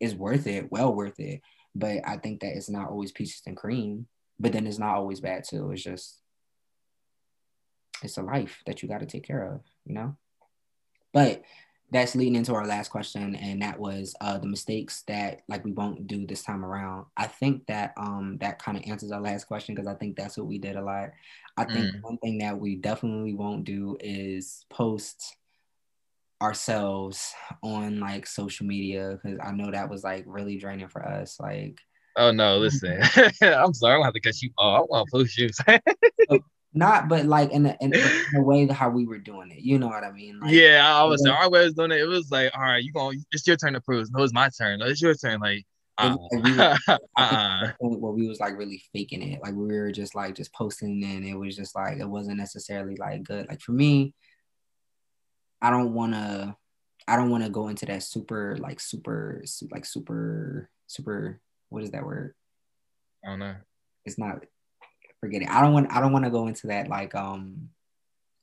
[0.00, 1.40] is worth it, well worth it.
[1.74, 4.08] But I think that it's not always peaches and cream.
[4.40, 5.70] But then it's not always bad too.
[5.70, 6.20] It's just
[8.02, 10.16] it's a life that you got to take care of, you know.
[11.12, 11.42] But
[11.90, 15.72] that's leading into our last question, and that was uh, the mistakes that like we
[15.72, 17.06] won't do this time around.
[17.16, 20.36] I think that um that kind of answers our last question because I think that's
[20.36, 21.10] what we did a lot.
[21.56, 22.02] I think mm.
[22.02, 25.36] one thing that we definitely won't do is post
[26.40, 31.40] ourselves on like social media because I know that was like really draining for us.
[31.40, 31.80] Like,
[32.16, 33.00] oh no, listen,
[33.42, 34.80] I'm sorry, I don't have to cut you off.
[34.80, 35.48] I want to post you.
[36.74, 39.60] not, but like in a, in, a way how we were doing it.
[39.60, 40.40] You know what I mean?
[40.40, 41.32] Like, yeah, I was yeah.
[41.32, 42.00] our way was doing it.
[42.00, 44.08] It was like, all right, you going, it's your turn to prove.
[44.12, 44.80] No, it's my turn.
[44.80, 45.40] No, it's your turn.
[45.40, 45.64] Like.
[46.00, 46.78] Uh, we were,
[47.16, 51.02] uh, where we was like really faking it, like we were just like just posting,
[51.02, 53.48] and it was just like it wasn't necessarily like good.
[53.48, 54.14] Like for me,
[55.60, 56.54] I don't want to
[57.08, 61.90] I don't want to go into that super like super like super super what is
[61.90, 62.34] that word?
[63.24, 63.56] I don't know.
[64.04, 64.44] It's not
[65.20, 65.50] forget it.
[65.50, 67.70] I don't want I don't want to go into that like um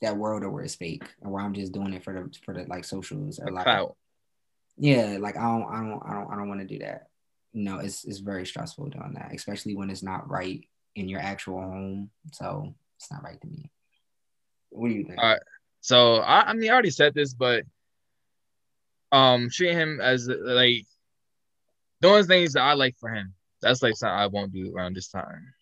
[0.02, 2.66] that world where it's fake or where I'm just doing it for the for the
[2.66, 3.96] like socials or like clout.
[4.78, 7.08] yeah like I don't I don't I don't I don't want to do that.
[7.54, 11.62] No, it's it's very stressful doing that, especially when it's not right in your actual
[11.62, 12.10] home.
[12.34, 13.72] So it's not right to me.
[14.70, 15.22] What do you think?
[15.22, 15.42] All right.
[15.82, 17.64] So I, I mean, I already said this, but
[19.12, 20.86] um, treating him as like
[22.02, 23.34] doing things that I like for him.
[23.62, 25.54] That's like something I won't do around this time.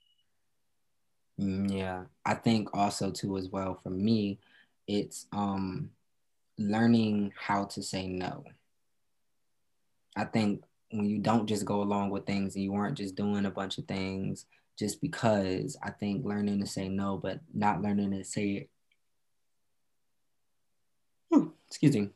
[1.43, 4.39] Mm, yeah, I think also too as well for me,
[4.87, 5.91] it's um
[6.57, 8.45] learning how to say no.
[10.15, 13.45] I think when you don't just go along with things and you aren't just doing
[13.45, 14.45] a bunch of things
[14.77, 18.69] just because, I think learning to say no, but not learning to say it
[21.67, 22.09] excuse me,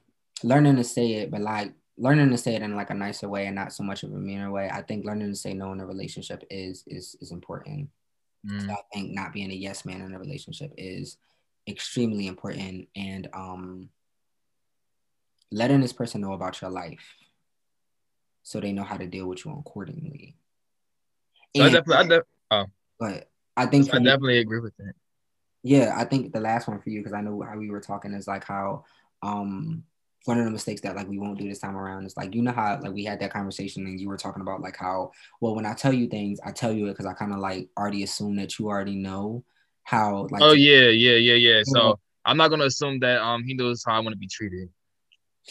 [0.44, 3.48] learning to say it, but like learning to say it in like a nicer way
[3.48, 4.70] and not so much of a meaner way.
[4.72, 7.90] I think learning to say no in a relationship is is is important.
[8.48, 8.66] Mm.
[8.66, 11.18] So I think not being a yes man in a relationship is
[11.68, 13.90] extremely important and um
[15.52, 17.16] letting this person know about your life
[18.44, 20.36] so they know how to deal with you accordingly.
[21.54, 22.66] And, I definitely, I de- oh.
[23.00, 24.94] but I think I definitely me, agree with that.
[25.64, 28.14] Yeah, I think the last one for you because I know how we were talking
[28.14, 28.86] is like how
[29.22, 29.84] um
[30.28, 32.42] one of the mistakes that like we won't do this time around is like you
[32.42, 35.56] know how like we had that conversation and you were talking about like how well
[35.56, 38.04] when I tell you things I tell you it because I kind of like already
[38.04, 39.46] assume that you already know
[39.84, 41.62] how like oh yeah yeah yeah yeah.
[41.64, 44.70] So I'm not gonna assume that um he knows how I want to be treated.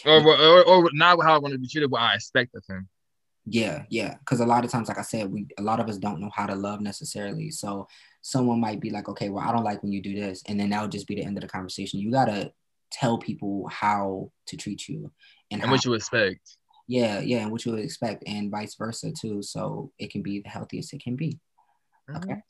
[0.04, 2.86] Or, or, or not how I want to be treated what I expect of him.
[3.46, 4.16] Yeah yeah.
[4.18, 6.30] Because a lot of times like I said we a lot of us don't know
[6.34, 7.50] how to love necessarily.
[7.50, 7.88] So
[8.20, 10.68] someone might be like okay well I don't like when you do this and then
[10.70, 11.98] that would just be the end of the conversation.
[12.00, 12.52] You gotta
[12.98, 15.10] tell people how to treat you
[15.50, 16.56] and, and how, what you expect.
[16.88, 19.42] Yeah, yeah, and what you would expect, and vice versa too.
[19.42, 21.38] So it can be the healthiest it can be.
[22.08, 22.16] Mm-hmm.
[22.16, 22.40] Okay.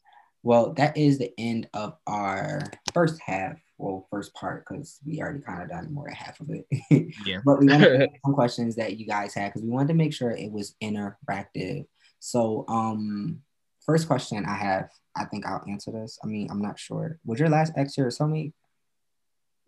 [0.43, 2.61] Well, that is the end of our
[2.95, 3.59] first half.
[3.79, 6.67] Well, first part because we already kind of done more than half of it.
[7.27, 7.41] yeah.
[7.45, 10.31] but we wanted some questions that you guys had because we wanted to make sure
[10.31, 11.85] it was interactive.
[12.21, 13.41] So, um,
[13.85, 16.19] first question I have, I think I'll answer this.
[16.23, 17.19] I mean, I'm not sure.
[17.25, 18.53] Was your last ex your soulmate?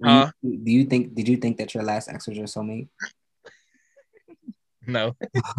[0.05, 1.15] Uh, you, do you think?
[1.15, 2.89] Did you think that your last ex was your soulmate?
[4.87, 5.15] No.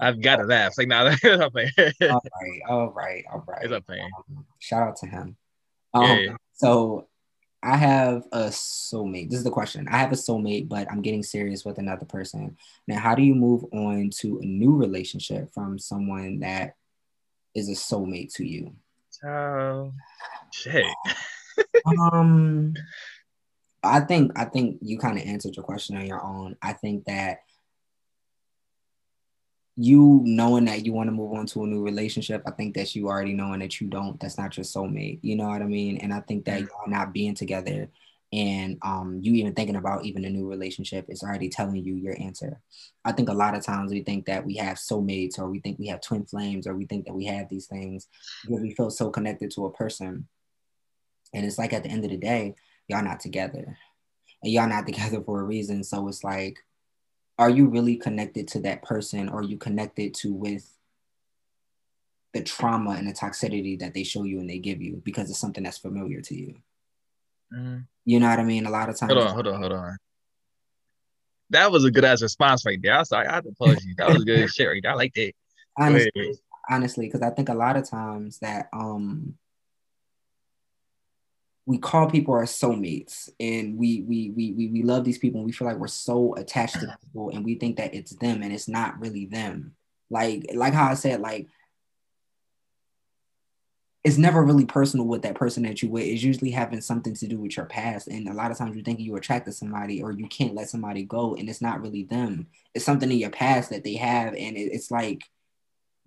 [0.00, 0.76] I've got to laugh.
[0.76, 3.62] Like, nah, that's not all right, all right, all right.
[3.62, 3.84] It's not.
[3.88, 5.36] Um, shout out to him.
[5.94, 6.36] Um, yeah.
[6.54, 7.06] So,
[7.62, 9.30] I have a soulmate.
[9.30, 9.88] This is the question.
[9.88, 12.56] I have a soulmate, but I'm getting serious with another person.
[12.86, 16.76] Now, how do you move on to a new relationship from someone that
[17.54, 18.74] is a soulmate to you?
[19.24, 19.92] Oh,
[20.52, 20.86] shit
[21.86, 22.74] um,
[23.82, 26.56] I think I think you kind of answered your question on your own.
[26.62, 27.40] I think that
[29.76, 32.96] you knowing that you want to move on to a new relationship, I think that
[32.96, 35.20] you already knowing that you don't, that's not your soulmate.
[35.22, 35.98] You know what I mean?
[35.98, 36.66] And I think that mm-hmm.
[36.66, 37.88] y'all not being together
[38.32, 42.20] and um, you even thinking about even a new relationship is already telling you your
[42.20, 42.60] answer.
[43.04, 45.78] I think a lot of times we think that we have soulmates or we think
[45.78, 48.08] we have twin flames or we think that we have these things
[48.44, 50.26] because we feel so connected to a person
[51.34, 52.54] And it's like at the end of the day,
[52.88, 53.76] y'all not together.
[54.42, 55.84] And y'all not together for a reason.
[55.84, 56.58] So it's like,
[57.38, 59.28] are you really connected to that person?
[59.28, 60.68] Or are you connected to with
[62.34, 65.38] the trauma and the toxicity that they show you and they give you because it's
[65.38, 66.54] something that's familiar to you?
[67.54, 67.78] Mm-hmm.
[68.04, 68.66] You know what I mean?
[68.66, 69.12] A lot of times.
[69.12, 69.96] Hold on, hold on, hold on.
[71.50, 72.94] That was a good ass response right there.
[72.94, 73.84] I was like, I apologize.
[73.96, 74.92] That was good shit right there.
[74.92, 75.32] I like that.
[75.78, 76.34] Honestly,
[76.68, 79.34] honestly, because I think a lot of times that um
[81.68, 85.44] we call people our soulmates and we, we we we we love these people and
[85.44, 88.54] we feel like we're so attached to people and we think that it's them and
[88.54, 89.74] it's not really them.
[90.08, 91.46] Like like how i said like
[94.02, 96.04] it's never really personal with that person that you with.
[96.04, 98.82] It's usually having something to do with your past and a lot of times you
[98.82, 102.04] think you attracted to somebody or you can't let somebody go and it's not really
[102.04, 102.46] them.
[102.72, 105.22] It's something in your past that they have and it, it's like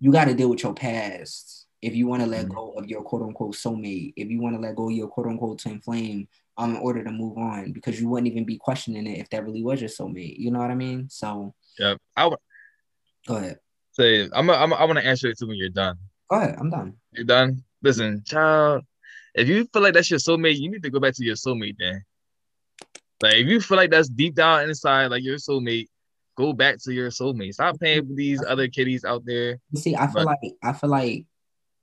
[0.00, 2.54] you got to deal with your past if you want to let mm-hmm.
[2.54, 5.26] go of your quote unquote soulmate, if you want to let go of your quote
[5.26, 9.06] unquote twin flame, um, in order to move on, because you wouldn't even be questioning
[9.06, 10.38] it if that really was your soulmate.
[10.38, 11.08] You know what I mean?
[11.10, 12.38] So yeah, I would
[13.26, 13.58] go ahead.
[13.92, 15.98] Say, I'm, a, I'm, a, I want to answer it to when you're done.
[16.30, 16.94] Go ahead, I'm done.
[17.12, 17.62] You're done.
[17.82, 18.84] Listen, child.
[19.34, 21.76] If you feel like that's your soulmate, you need to go back to your soulmate.
[21.78, 22.04] Then,
[23.22, 25.88] like, if you feel like that's deep down inside, like your soulmate,
[26.36, 27.54] go back to your soulmate.
[27.54, 29.58] Stop playing with these other kiddies out there.
[29.72, 31.26] You see, I feel but, like I feel like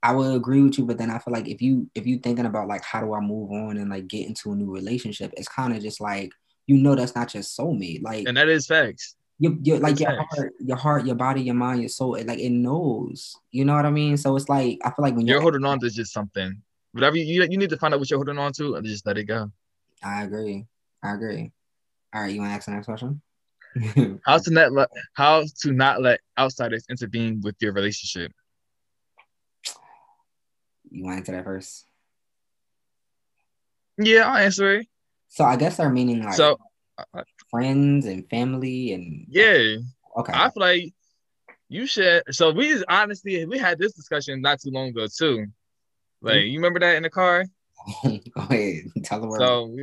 [0.02, 2.46] I would agree with you, but then I feel like if you if you thinking
[2.46, 5.48] about like how do I move on and like get into a new relationship, it's
[5.48, 6.32] kind of just like
[6.66, 8.02] you know that's not your soulmate.
[8.02, 9.16] Like and that is facts.
[9.38, 10.36] You you like your facts.
[10.36, 13.36] heart, your heart, your body, your mind, your soul, it, like it knows.
[13.50, 14.16] You know what I mean?
[14.16, 17.16] So it's like I feel like when you're, you're holding on to just something, whatever
[17.16, 19.24] you you need to find out what you're holding on to and just let it
[19.24, 19.50] go.
[20.02, 20.66] I agree.
[21.02, 21.52] I agree.
[22.14, 23.20] All right, you want to ask the next question?
[24.24, 28.32] how to not let how to not let outsiders intervene with your relationship.
[30.90, 31.86] You want to answer that first?
[33.98, 34.86] Yeah, I'll answer it.
[35.28, 36.58] So I guess they're meaning like so
[37.50, 39.76] friends and family and yeah.
[40.16, 40.32] Okay.
[40.34, 40.92] I feel like
[41.68, 42.22] you should.
[42.30, 45.46] So we just honestly we had this discussion not too long ago too.
[46.20, 46.46] Like mm-hmm.
[46.48, 47.44] you remember that in the car?
[48.04, 49.32] Go ahead, tell them.
[49.38, 49.76] So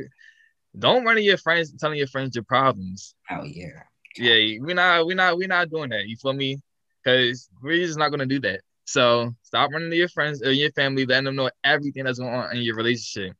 [0.78, 3.14] don't run to your friends telling your friends your problems.
[3.30, 3.82] Oh yeah.
[4.16, 6.06] Yeah, we're not we're not we're not doing that.
[6.06, 6.58] You feel me?
[7.02, 8.60] Because we're just not gonna do that.
[8.88, 12.32] So stop running to your friends or your family, letting them know everything that's going
[12.32, 13.36] on in your relationship.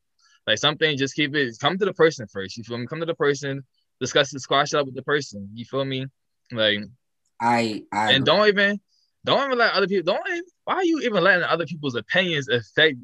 [0.46, 1.56] Like something, just keep it.
[1.58, 2.58] Come to the person first.
[2.58, 2.86] You feel me?
[2.86, 3.64] Come to the person,
[3.98, 5.48] discuss the squash it up with the person.
[5.54, 6.04] You feel me?
[6.52, 6.80] Like
[7.40, 8.78] I, I and don't even
[9.24, 12.50] don't even let other people don't even, why are you even letting other people's opinions
[12.50, 12.98] affect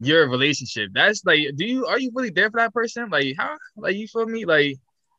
[0.00, 0.90] your relationship?
[0.92, 3.08] That's like, do you are you really there for that person?
[3.08, 4.44] Like how like you feel me?
[4.44, 4.76] Like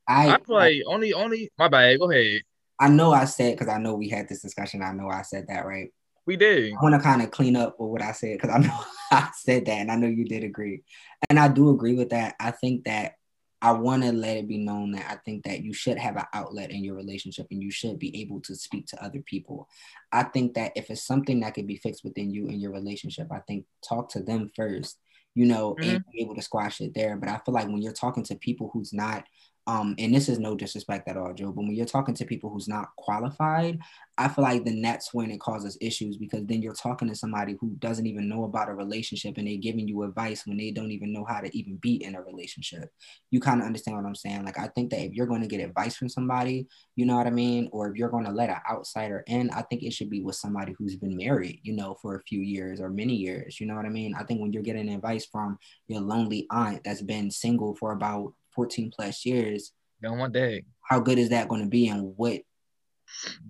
[0.07, 1.97] I, I feel like only only my bad.
[1.97, 2.41] Go ahead.
[2.79, 4.83] I know I said because I know we had this discussion.
[4.83, 5.89] I know I said that right.
[6.25, 6.73] We did.
[6.73, 8.79] I want to kind of clean up with what I said because I know
[9.11, 10.83] I said that and I know you did agree.
[11.29, 12.35] And I do agree with that.
[12.39, 13.13] I think that
[13.61, 16.25] I want to let it be known that I think that you should have an
[16.33, 19.69] outlet in your relationship and you should be able to speak to other people.
[20.11, 23.27] I think that if it's something that can be fixed within you and your relationship,
[23.31, 24.99] I think talk to them first,
[25.33, 25.89] you know, mm-hmm.
[25.89, 27.15] and be able to squash it there.
[27.15, 29.23] But I feel like when you're talking to people who's not
[29.65, 32.49] um, and this is no disrespect at all, Joe, but when you're talking to people
[32.49, 33.79] who's not qualified,
[34.17, 37.55] I feel like then that's when it causes issues because then you're talking to somebody
[37.59, 40.91] who doesn't even know about a relationship and they're giving you advice when they don't
[40.91, 42.91] even know how to even be in a relationship.
[43.31, 44.43] You kind of understand what I'm saying?
[44.43, 47.25] Like, I think that if you're going to get advice from somebody, you know what
[47.27, 47.69] I mean?
[47.71, 50.35] Or if you're going to let an outsider in, I think it should be with
[50.35, 53.61] somebody who's been married, you know, for a few years or many years.
[53.61, 54.13] You know what I mean?
[54.13, 58.33] I think when you're getting advice from your lonely aunt that's been single for about
[58.55, 59.71] 14 plus years.
[60.05, 60.65] On one day.
[60.81, 62.41] How good is that going to be and what,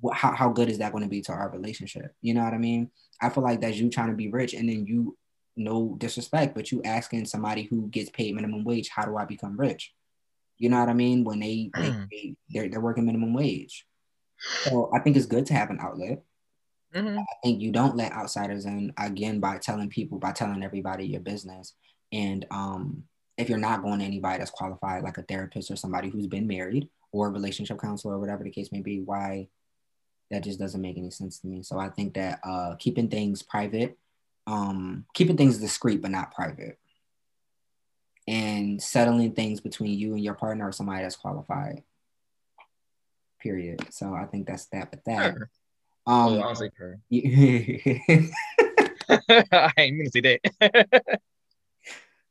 [0.01, 2.13] what how, how good is that going to be to our relationship?
[2.21, 2.91] You know what I mean?
[3.21, 5.17] I feel like that's you trying to be rich and then you
[5.55, 9.57] no disrespect, but you asking somebody who gets paid minimum wage, how do I become
[9.57, 9.93] rich?
[10.57, 11.23] You know what I mean?
[11.23, 12.07] When they, they, mm.
[12.09, 13.85] they they're, they're working minimum wage.
[14.63, 16.23] So I think it's good to have an outlet.
[16.93, 17.19] Mm-hmm.
[17.19, 21.21] I think you don't let outsiders in again by telling people, by telling everybody your
[21.21, 21.73] business.
[22.11, 23.03] And um,
[23.37, 26.47] if you're not going to anybody that's qualified, like a therapist or somebody who's been
[26.47, 29.47] married or a relationship counselor or whatever the case may be, why
[30.31, 31.63] that just doesn't make any sense to me.
[31.63, 33.97] So I think that uh, keeping things private,
[34.47, 36.79] um, keeping things discreet but not private,
[38.27, 41.83] and settling things between you and your partner or somebody that's qualified.
[43.39, 43.85] Period.
[43.91, 44.91] So I think that's that.
[44.91, 45.33] But that.
[45.33, 45.49] Sure.
[46.05, 46.99] Um, oh, like her.
[49.09, 51.19] I ain't gonna say that.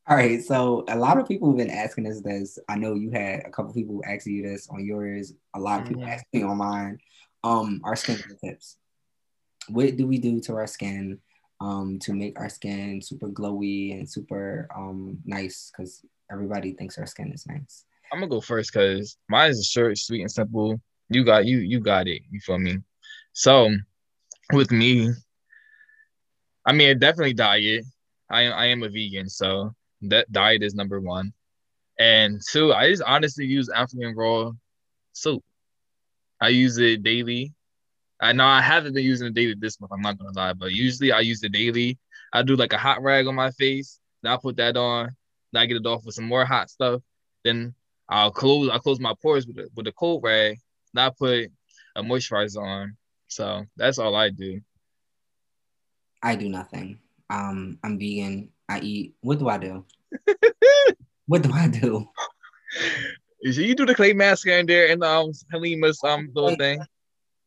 [0.08, 2.58] All right, so a lot of people have been asking us this.
[2.68, 5.32] I know you had a couple people asking you this on yours.
[5.54, 6.10] A lot of people mm-hmm.
[6.10, 6.98] asking me on mine.
[7.44, 8.76] Um, our skin tips.
[9.68, 11.20] What do we do to our skin?
[11.62, 17.06] um, to make our skin super glowy and super um, nice because everybody thinks our
[17.06, 17.84] skin is nice.
[18.12, 20.80] I'm gonna go first because mine is short, sweet, and simple.
[21.08, 22.22] You got you you got it.
[22.30, 22.78] You feel me?
[23.32, 23.70] So
[24.52, 25.10] with me,
[26.66, 27.84] I mean, definitely diet.
[28.28, 29.72] I am I am a vegan, so
[30.02, 31.32] that diet is number one.
[31.98, 34.50] And two, I just honestly use African raw
[35.12, 35.44] soap.
[36.40, 37.52] I use it daily.
[38.20, 39.92] I know I haven't been using it daily this month.
[39.92, 41.98] I'm not gonna lie, but usually I use it daily.
[42.32, 43.98] I do like a hot rag on my face.
[44.22, 45.10] Then I put that on.
[45.52, 47.02] Then I get it off with some more hot stuff.
[47.44, 47.74] Then
[48.08, 48.68] I'll close.
[48.70, 50.58] I close my pores with a, with a cold rag.
[50.94, 51.50] Then I put
[51.96, 52.96] a moisturizer on.
[53.28, 54.60] So that's all I do.
[56.22, 56.98] I do nothing.
[57.30, 58.50] Um, I'm vegan.
[58.72, 59.14] I eat.
[59.20, 59.84] What do I do?
[61.26, 62.08] what do I do?
[63.42, 66.80] You do the clay mask in there and um Halima's um little thing.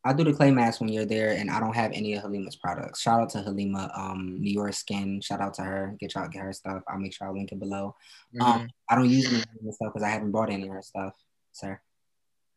[0.07, 2.55] I do the clay mask when you're there, and I don't have any of Halima's
[2.55, 3.01] products.
[3.01, 5.19] Shout out to Halima, um, New York Skin.
[5.19, 5.95] Shout out to her.
[5.99, 6.83] Get y'all get her stuff.
[6.87, 7.95] I'll make sure I link it below.
[8.35, 8.41] Mm-hmm.
[8.43, 10.83] Um, I don't use any of her stuff because I haven't bought any of her
[10.83, 11.13] stuff,
[11.53, 11.81] sir.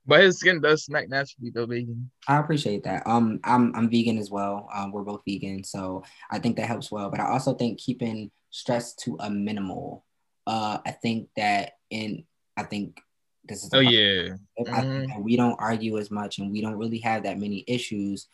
[0.08, 2.10] But his skin does smack naturally though, vegan.
[2.26, 3.06] I appreciate that.
[3.06, 4.66] Um, I'm I'm vegan as well.
[4.74, 7.10] Um, we're both vegan, so I think that helps well.
[7.10, 10.06] But I also think keeping stress to a minimal.
[10.46, 12.24] Uh, I think that in
[12.56, 13.02] I think
[13.44, 15.22] this is oh yeah mm-hmm.
[15.22, 18.28] we don't argue as much and we don't really have that many issues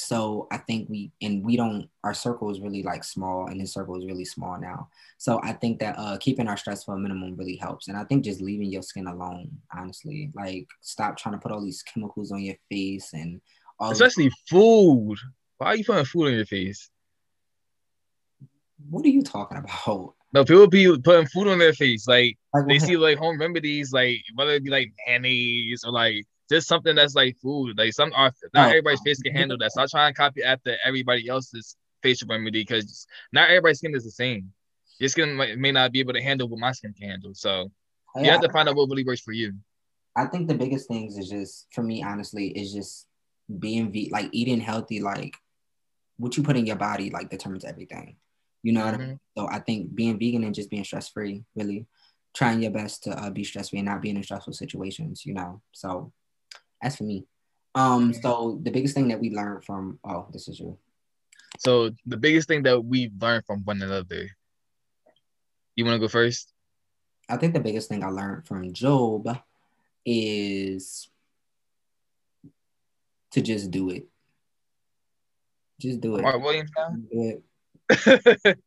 [0.00, 3.72] so i think we and we don't our circle is really like small and his
[3.72, 4.88] circle is really small now.
[5.18, 8.04] So i think that uh keeping our stress for a minimum really helps and i
[8.04, 10.30] think just leaving your skin alone honestly.
[10.34, 13.40] Like stop trying to put all these chemicals on your face and
[13.78, 15.16] all especially food.
[15.58, 16.90] Why are you putting food on your face?
[18.88, 20.14] What are you talking about?
[20.32, 22.06] No, people be putting food on their face.
[22.06, 26.68] Like they see like home remedies, like whether it be like mayonnaise or like just
[26.68, 27.78] something that's like food.
[27.78, 28.68] Like some are not oh.
[28.68, 29.72] everybody's face can handle that.
[29.72, 34.04] So I try and copy after everybody else's facial remedy because not everybody's skin is
[34.04, 34.52] the same.
[34.98, 37.32] Your skin may not be able to handle what my skin can handle.
[37.34, 37.70] So
[38.16, 39.54] you yeah, have to find out what really works for you.
[40.16, 43.06] I think the biggest things is just for me, honestly, is just
[43.58, 45.36] being ve- like eating healthy, like
[46.16, 48.16] what you put in your body, like determines everything.
[48.62, 48.92] You know mm-hmm.
[48.92, 49.20] what I mean?
[49.38, 51.86] So I think being vegan and just being stress free, really
[52.34, 55.24] trying your best to uh, be stress free and not being in stressful situations.
[55.24, 56.12] You know, so
[56.80, 57.26] that's for me.
[57.74, 60.76] Um, so the biggest thing that we learned from oh, this is you.
[61.58, 64.28] So the biggest thing that we learned from one another.
[65.76, 66.52] You want to go first?
[67.28, 69.38] I think the biggest thing I learned from Job
[70.04, 71.08] is
[73.30, 74.08] to just do it.
[75.78, 76.22] Just do it.
[76.22, 76.90] Mark Williams now?
[76.90, 77.40] Do
[77.90, 78.58] it.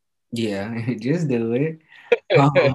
[0.32, 1.80] yeah, just do it.
[2.38, 2.74] Um,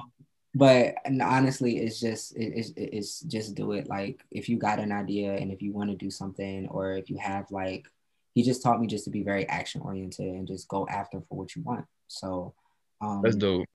[0.54, 3.88] but honestly, it's just it, it's, it's just do it.
[3.88, 7.08] Like if you got an idea and if you want to do something, or if
[7.08, 7.86] you have like,
[8.34, 11.38] he just taught me just to be very action oriented and just go after for
[11.38, 11.86] what you want.
[12.08, 12.54] So
[13.00, 13.66] um, that's dope.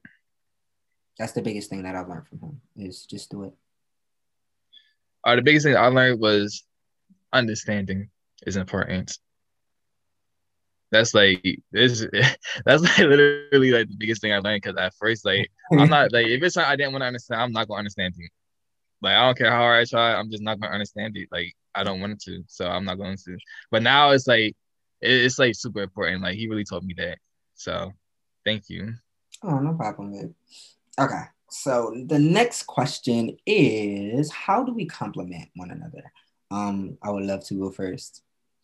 [1.18, 3.54] That's the biggest thing that I've learned from him is just do it.
[5.24, 6.64] Uh, the biggest thing I learned was
[7.34, 8.10] understanding
[8.46, 9.18] is important
[10.92, 12.06] that's like this
[12.66, 16.12] that's like literally like the biggest thing I learned because at first like I'm not
[16.12, 18.32] like if it's something I didn't want to understand, I'm not gonna understand it.
[19.02, 21.28] Like I don't care how hard I try, I'm just not gonna understand it.
[21.32, 23.38] Like I don't want to, so I'm not going to.
[23.70, 24.56] But now it's like
[25.02, 26.24] it's like super important.
[26.24, 27.20] Like he really taught me that.
[27.56, 27.94] So
[28.46, 28.94] thank you.
[29.44, 30.36] Oh, no problem, man.
[31.00, 31.24] Okay.
[31.50, 36.12] So the next question is how do we complement one another?
[36.50, 38.24] Um, I would love to go first.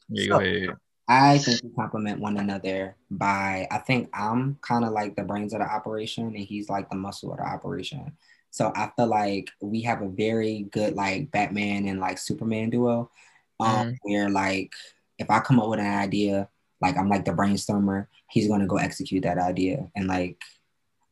[0.09, 0.69] Yeah, so, go ahead.
[1.07, 5.53] I think we complement one another by I think I'm kind of like the brains
[5.53, 8.13] of the operation and he's like the muscle of the operation.
[8.51, 13.11] So I feel like we have a very good like Batman and like Superman duo.
[13.59, 13.97] Um mm.
[14.03, 14.73] where like
[15.19, 16.47] if I come up with an idea,
[16.81, 19.89] like I'm like the brainstormer, he's gonna go execute that idea.
[19.95, 20.41] And like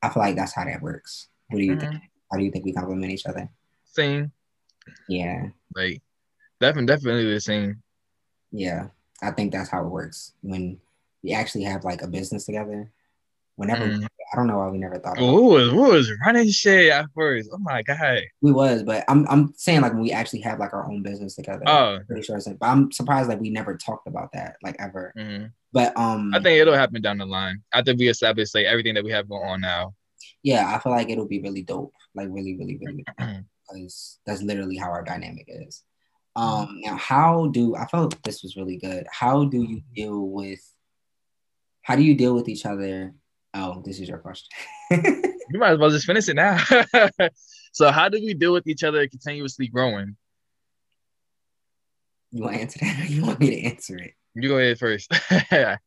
[0.01, 1.27] I feel like that's how that works.
[1.49, 1.81] What do you mm.
[1.81, 1.95] think?
[2.31, 3.49] How do you think we complement each other?
[3.83, 4.31] Same.
[5.09, 5.47] Yeah.
[5.75, 6.01] Like
[6.61, 7.83] definitely definitely the same.
[8.53, 8.87] Yeah.
[9.21, 10.79] I think that's how it works when
[11.23, 12.91] we actually have like a business together.
[13.55, 14.07] Whenever mm.
[14.31, 15.17] I don't know why we never thought.
[15.17, 17.49] About who was who was running shit at first?
[17.51, 20.73] Oh my god, we was, but I'm I'm saying like when we actually have like
[20.73, 21.63] our own business together.
[21.67, 22.37] Oh, I'm pretty sure.
[22.37, 25.13] It's, but I'm surprised like we never talked about that like ever.
[25.17, 25.47] Mm-hmm.
[25.73, 29.03] But um, I think it'll happen down the line after we establish like everything that
[29.03, 29.95] we have going on now.
[30.43, 33.05] Yeah, I feel like it'll be really dope, like really, really, really,
[33.67, 35.83] because that's literally how our dynamic is.
[36.35, 39.05] Um, now, how do I felt this was really good?
[39.11, 40.61] How do you deal with?
[41.81, 43.13] How do you deal with each other?
[43.53, 44.47] Oh, this is your question.
[44.91, 46.57] you might as well just finish it now.
[47.73, 50.15] so, how do we deal with each other continuously growing?
[52.31, 54.13] You want to answer that, or you want me to answer it?
[54.33, 55.13] You go ahead first.
[55.49, 55.77] so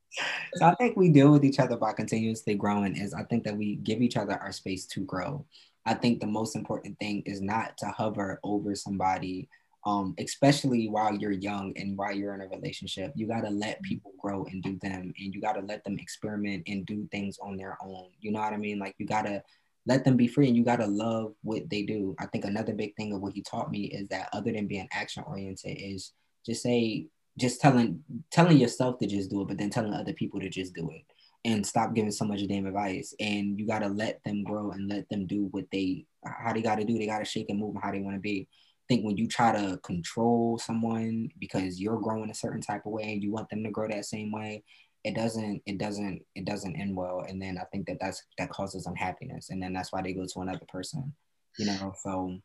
[0.61, 2.97] I think we deal with each other by continuously growing.
[2.97, 5.47] Is I think that we give each other our space to grow.
[5.87, 9.49] I think the most important thing is not to hover over somebody,
[9.87, 13.13] um, especially while you're young and while you're in a relationship.
[13.15, 15.99] You got to let people grow and do them, and you got to let them
[15.99, 18.09] experiment and do things on their own.
[18.21, 18.79] You know what I mean?
[18.79, 19.43] Like you got to
[19.87, 22.15] let them be free and you got to love what they do.
[22.19, 24.89] I think another big thing of what he taught me is that other than being
[24.93, 26.13] action oriented is
[26.45, 27.07] just say
[27.39, 30.75] just telling telling yourself to just do it, but then telling other people to just
[30.75, 31.03] do it
[31.45, 33.15] and stop giving so much damn advice.
[33.21, 36.85] And you gotta let them grow and let them do what they how they gotta
[36.85, 36.97] do.
[36.97, 38.49] They gotta shake and move how they want to be.
[38.89, 43.05] Think when you try to control someone because you're growing a certain type of way
[43.05, 44.63] and you want them to grow that same way,
[45.05, 47.25] it doesn't it doesn't it doesn't end well.
[47.27, 50.27] And then I think that that's that causes unhappiness, and then that's why they go
[50.27, 51.15] to another person.
[51.59, 52.39] You know, so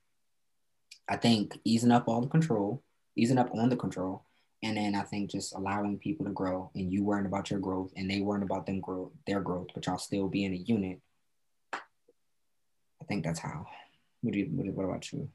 [1.08, 2.84] I think easing up all the control,
[3.16, 4.24] easing up on the control,
[4.62, 7.92] and then I think just allowing people to grow and you worrying about your growth
[7.96, 11.00] and they worrying about them grow their growth, but y'all still being a unit.
[11.74, 13.66] I think that's how.
[14.22, 15.30] What do you what, what about you?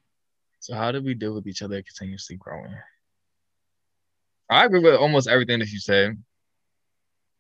[0.65, 2.75] So how do we deal with each other continuously growing?
[4.49, 6.17] I agree with almost everything that you said.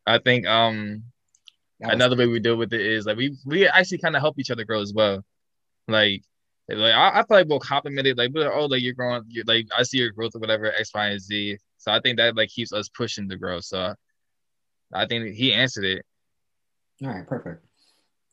[0.06, 1.04] I think um
[1.80, 4.50] another way we deal with it is like we we actually kind of help each
[4.50, 5.24] other grow as well.
[5.88, 6.22] Like
[6.68, 9.68] like I, I feel like we'll compliment it, like, oh, like you're growing, you're, like
[9.74, 11.56] I see your growth or whatever, X, Y, and Z.
[11.78, 13.60] So I think that like keeps us pushing to grow.
[13.60, 13.94] So
[14.92, 16.04] I think he answered it.
[17.02, 17.64] All right, perfect.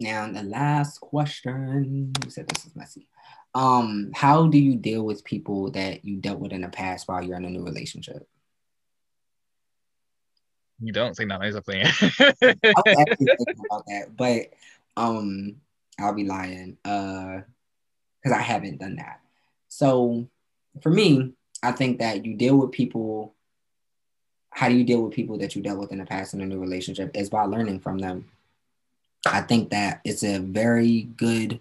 [0.02, 2.12] Now the last question.
[2.24, 3.08] You said this is messy.
[3.54, 7.24] Um, how do you deal with people that you dealt with in the past while
[7.24, 8.28] you're in a new relationship?
[10.80, 11.56] You don't say nothing.
[11.56, 11.86] I'm playing.
[11.86, 14.50] I was actually thinking about that, but
[14.98, 15.58] um,
[16.00, 16.78] I'll be lying.
[16.84, 17.42] Uh,
[18.22, 19.20] because I haven't done that.
[19.68, 20.28] So
[20.82, 21.34] for me,
[21.64, 23.34] I think that you deal with people
[24.52, 26.46] how do you deal with people that you dealt with in the past in a
[26.46, 28.30] new relationship is by learning from them.
[29.26, 31.60] I think that it's a very good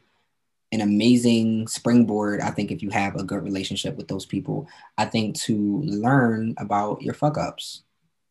[0.73, 2.41] an amazing springboard.
[2.41, 6.55] I think if you have a good relationship with those people, I think to learn
[6.59, 7.83] about your fuck ups.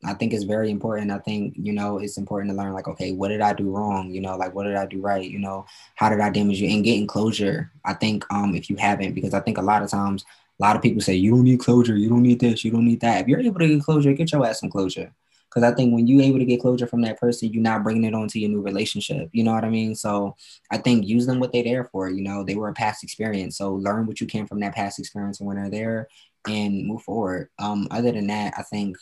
[0.05, 1.11] I think it's very important.
[1.11, 4.11] I think, you know, it's important to learn like, okay, what did I do wrong?
[4.11, 5.29] You know, like what did I do right?
[5.29, 5.65] You know,
[5.95, 6.69] how did I damage you?
[6.69, 7.71] And getting closure.
[7.83, 10.23] I think um if you haven't, because I think a lot of times
[10.59, 12.85] a lot of people say you don't need closure, you don't need this, you don't
[12.85, 13.21] need that.
[13.21, 15.13] If you're able to get closure, get your ass some closure.
[15.49, 18.03] Because I think when you're able to get closure from that person, you're not bringing
[18.03, 19.29] it on to your new relationship.
[19.31, 19.95] You know what I mean?
[19.95, 20.35] So
[20.69, 22.09] I think use them what they're there for.
[22.09, 23.57] You know, they were a past experience.
[23.57, 26.07] So learn what you can from that past experience when they're there
[26.47, 27.49] and move forward.
[27.57, 28.97] Um, other than that, I think,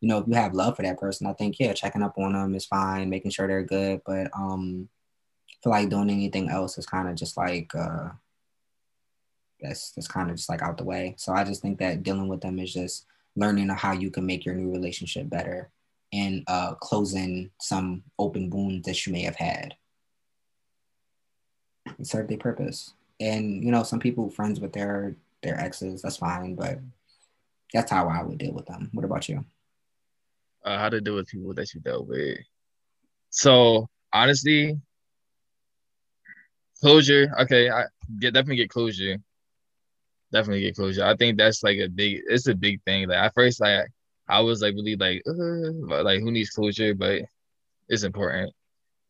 [0.00, 2.34] you know, if you have love for that person, I think, yeah, checking up on
[2.34, 4.02] them is fine, making sure they're good.
[4.04, 4.90] But um,
[5.48, 8.10] I feel like doing anything else is kind of just like, uh,
[9.62, 11.14] that's that's kind of just like out the way.
[11.16, 14.44] So I just think that dealing with them is just learning how you can make
[14.44, 15.70] your new relationship better
[16.16, 19.74] and uh, closing some open wounds that you may have had.
[21.98, 22.94] It served their purpose.
[23.20, 26.80] And you know, some people friends with their their exes, that's fine, but
[27.72, 28.90] that's how I would deal with them.
[28.92, 29.44] What about you?
[30.64, 32.38] Uh, how to deal with people that you dealt with.
[33.30, 34.80] So honestly,
[36.80, 37.32] closure.
[37.40, 37.84] Okay, I
[38.18, 39.18] get definitely get closure
[40.32, 41.04] definitely get closure.
[41.04, 42.22] I think that's like a big.
[42.28, 43.08] It's a big thing.
[43.08, 43.88] Like at first, like
[44.28, 47.22] I was like really like, uh, like who needs closure, but
[47.88, 48.52] it's important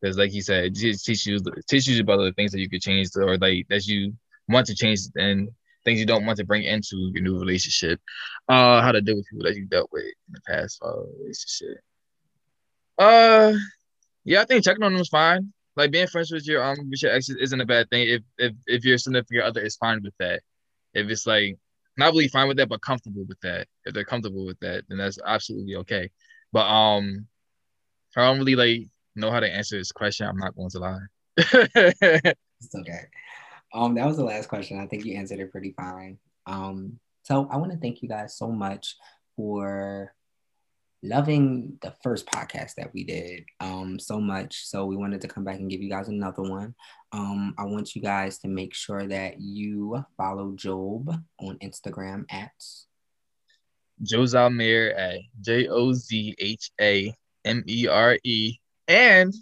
[0.01, 2.81] because, like you said, it teaches you teaches you about the things that you could
[2.81, 4.13] change or like that you
[4.47, 5.49] want to change and
[5.83, 7.99] things you don't want to bring into your new relationship.
[8.47, 11.79] Uh, how to deal with people that you dealt with in the past uh, relationship.
[12.97, 13.53] Uh,
[14.23, 15.53] yeah, I think checking on them is fine.
[15.75, 18.53] Like being friends with your um with your ex isn't a bad thing if if
[18.65, 20.41] if your significant other is fine with that
[20.95, 21.55] if it's like
[21.97, 24.97] not really fine with that, but comfortable with that, if they're comfortable with that, then
[24.97, 26.09] that's absolutely okay.
[26.51, 27.27] But um,
[28.15, 30.27] I don't really like know how to answer this question.
[30.27, 30.99] I'm not going to lie.
[31.37, 33.01] it's okay.
[33.73, 34.79] Um, that was the last question.
[34.79, 36.17] I think you answered it pretty fine.
[36.45, 38.95] Um, so I want to thank you guys so much
[39.35, 40.13] for
[41.03, 44.65] loving the first podcast that we did um, so much.
[44.65, 46.73] So we wanted to come back and give you guys another one.
[47.11, 52.51] Um, I want you guys to make sure that you follow Job on Instagram at
[54.01, 57.13] Joe Zalmere at J O Z H A
[57.45, 59.33] M E R E and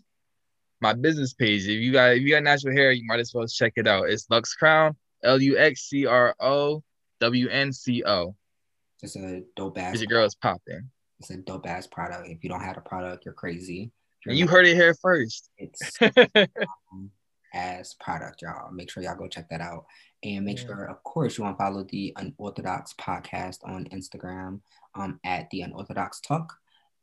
[0.81, 1.63] my business page.
[1.63, 4.09] If you got if you got natural hair, you might as well check it out.
[4.09, 6.83] It's Lux Crown, L U X C R O
[7.19, 8.35] W N C O.
[9.01, 9.99] Just a dope ass.
[9.99, 10.89] Your girl is popping.
[11.20, 12.28] It's a dope ass product.
[12.28, 13.91] If you don't have a product, you're crazy.
[14.26, 15.49] You're you heard it here first.
[15.57, 15.97] It's
[16.91, 17.11] um,
[17.53, 18.72] as product, y'all.
[18.72, 19.86] Make sure y'all go check that out.
[20.24, 20.66] And make yeah.
[20.66, 24.59] sure, of course, you want to follow the Unorthodox podcast on Instagram
[24.95, 26.53] um, at the Unorthodox Talk.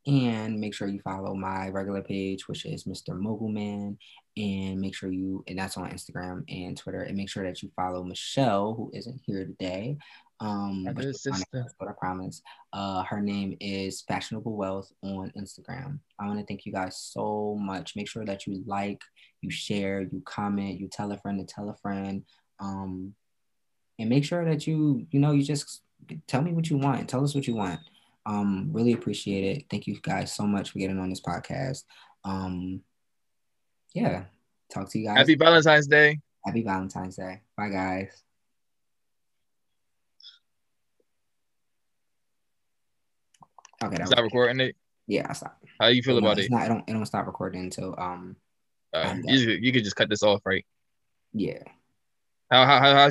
[0.05, 3.11] And make sure you follow my regular page, which is Mr.
[3.11, 3.97] Mogulman.
[4.37, 7.03] And make sure you, and that's on Instagram and Twitter.
[7.03, 9.97] And make sure that you follow Michelle, who isn't here today.
[10.43, 11.05] Um, but
[11.78, 12.43] what I promise.
[12.72, 16.01] Uh, her name is Fashionable Wealth on Instagram.
[16.18, 17.95] I want to thank you guys so much.
[17.95, 19.01] Make sure that you like,
[19.40, 22.24] you share, you comment, you tell a friend to tell a friend.
[22.59, 23.14] Um,
[24.01, 25.82] and make sure that you, you know, you just
[26.26, 27.09] tell me what you want.
[27.09, 27.78] Tell us what you want.
[28.26, 29.66] Um, really appreciate it.
[29.70, 31.84] Thank you guys so much for getting on this podcast.
[32.24, 32.80] Um,
[33.95, 34.24] yeah,
[34.74, 35.18] talk to you guys.
[35.18, 36.18] Happy Valentine's Day.
[36.45, 37.43] Happy Valentine's Day.
[37.57, 38.24] Bye, guys.
[43.83, 44.05] Okay.
[44.05, 44.76] Stop recording it.
[45.07, 45.59] Yeah, I stop.
[45.80, 46.51] How you feel about it?
[46.51, 46.85] Not, I don't.
[46.89, 48.37] I don't stop recording until um.
[48.93, 50.64] Uh, you, you could just cut this off, right?
[51.33, 51.62] Yeah.
[52.51, 52.95] How how how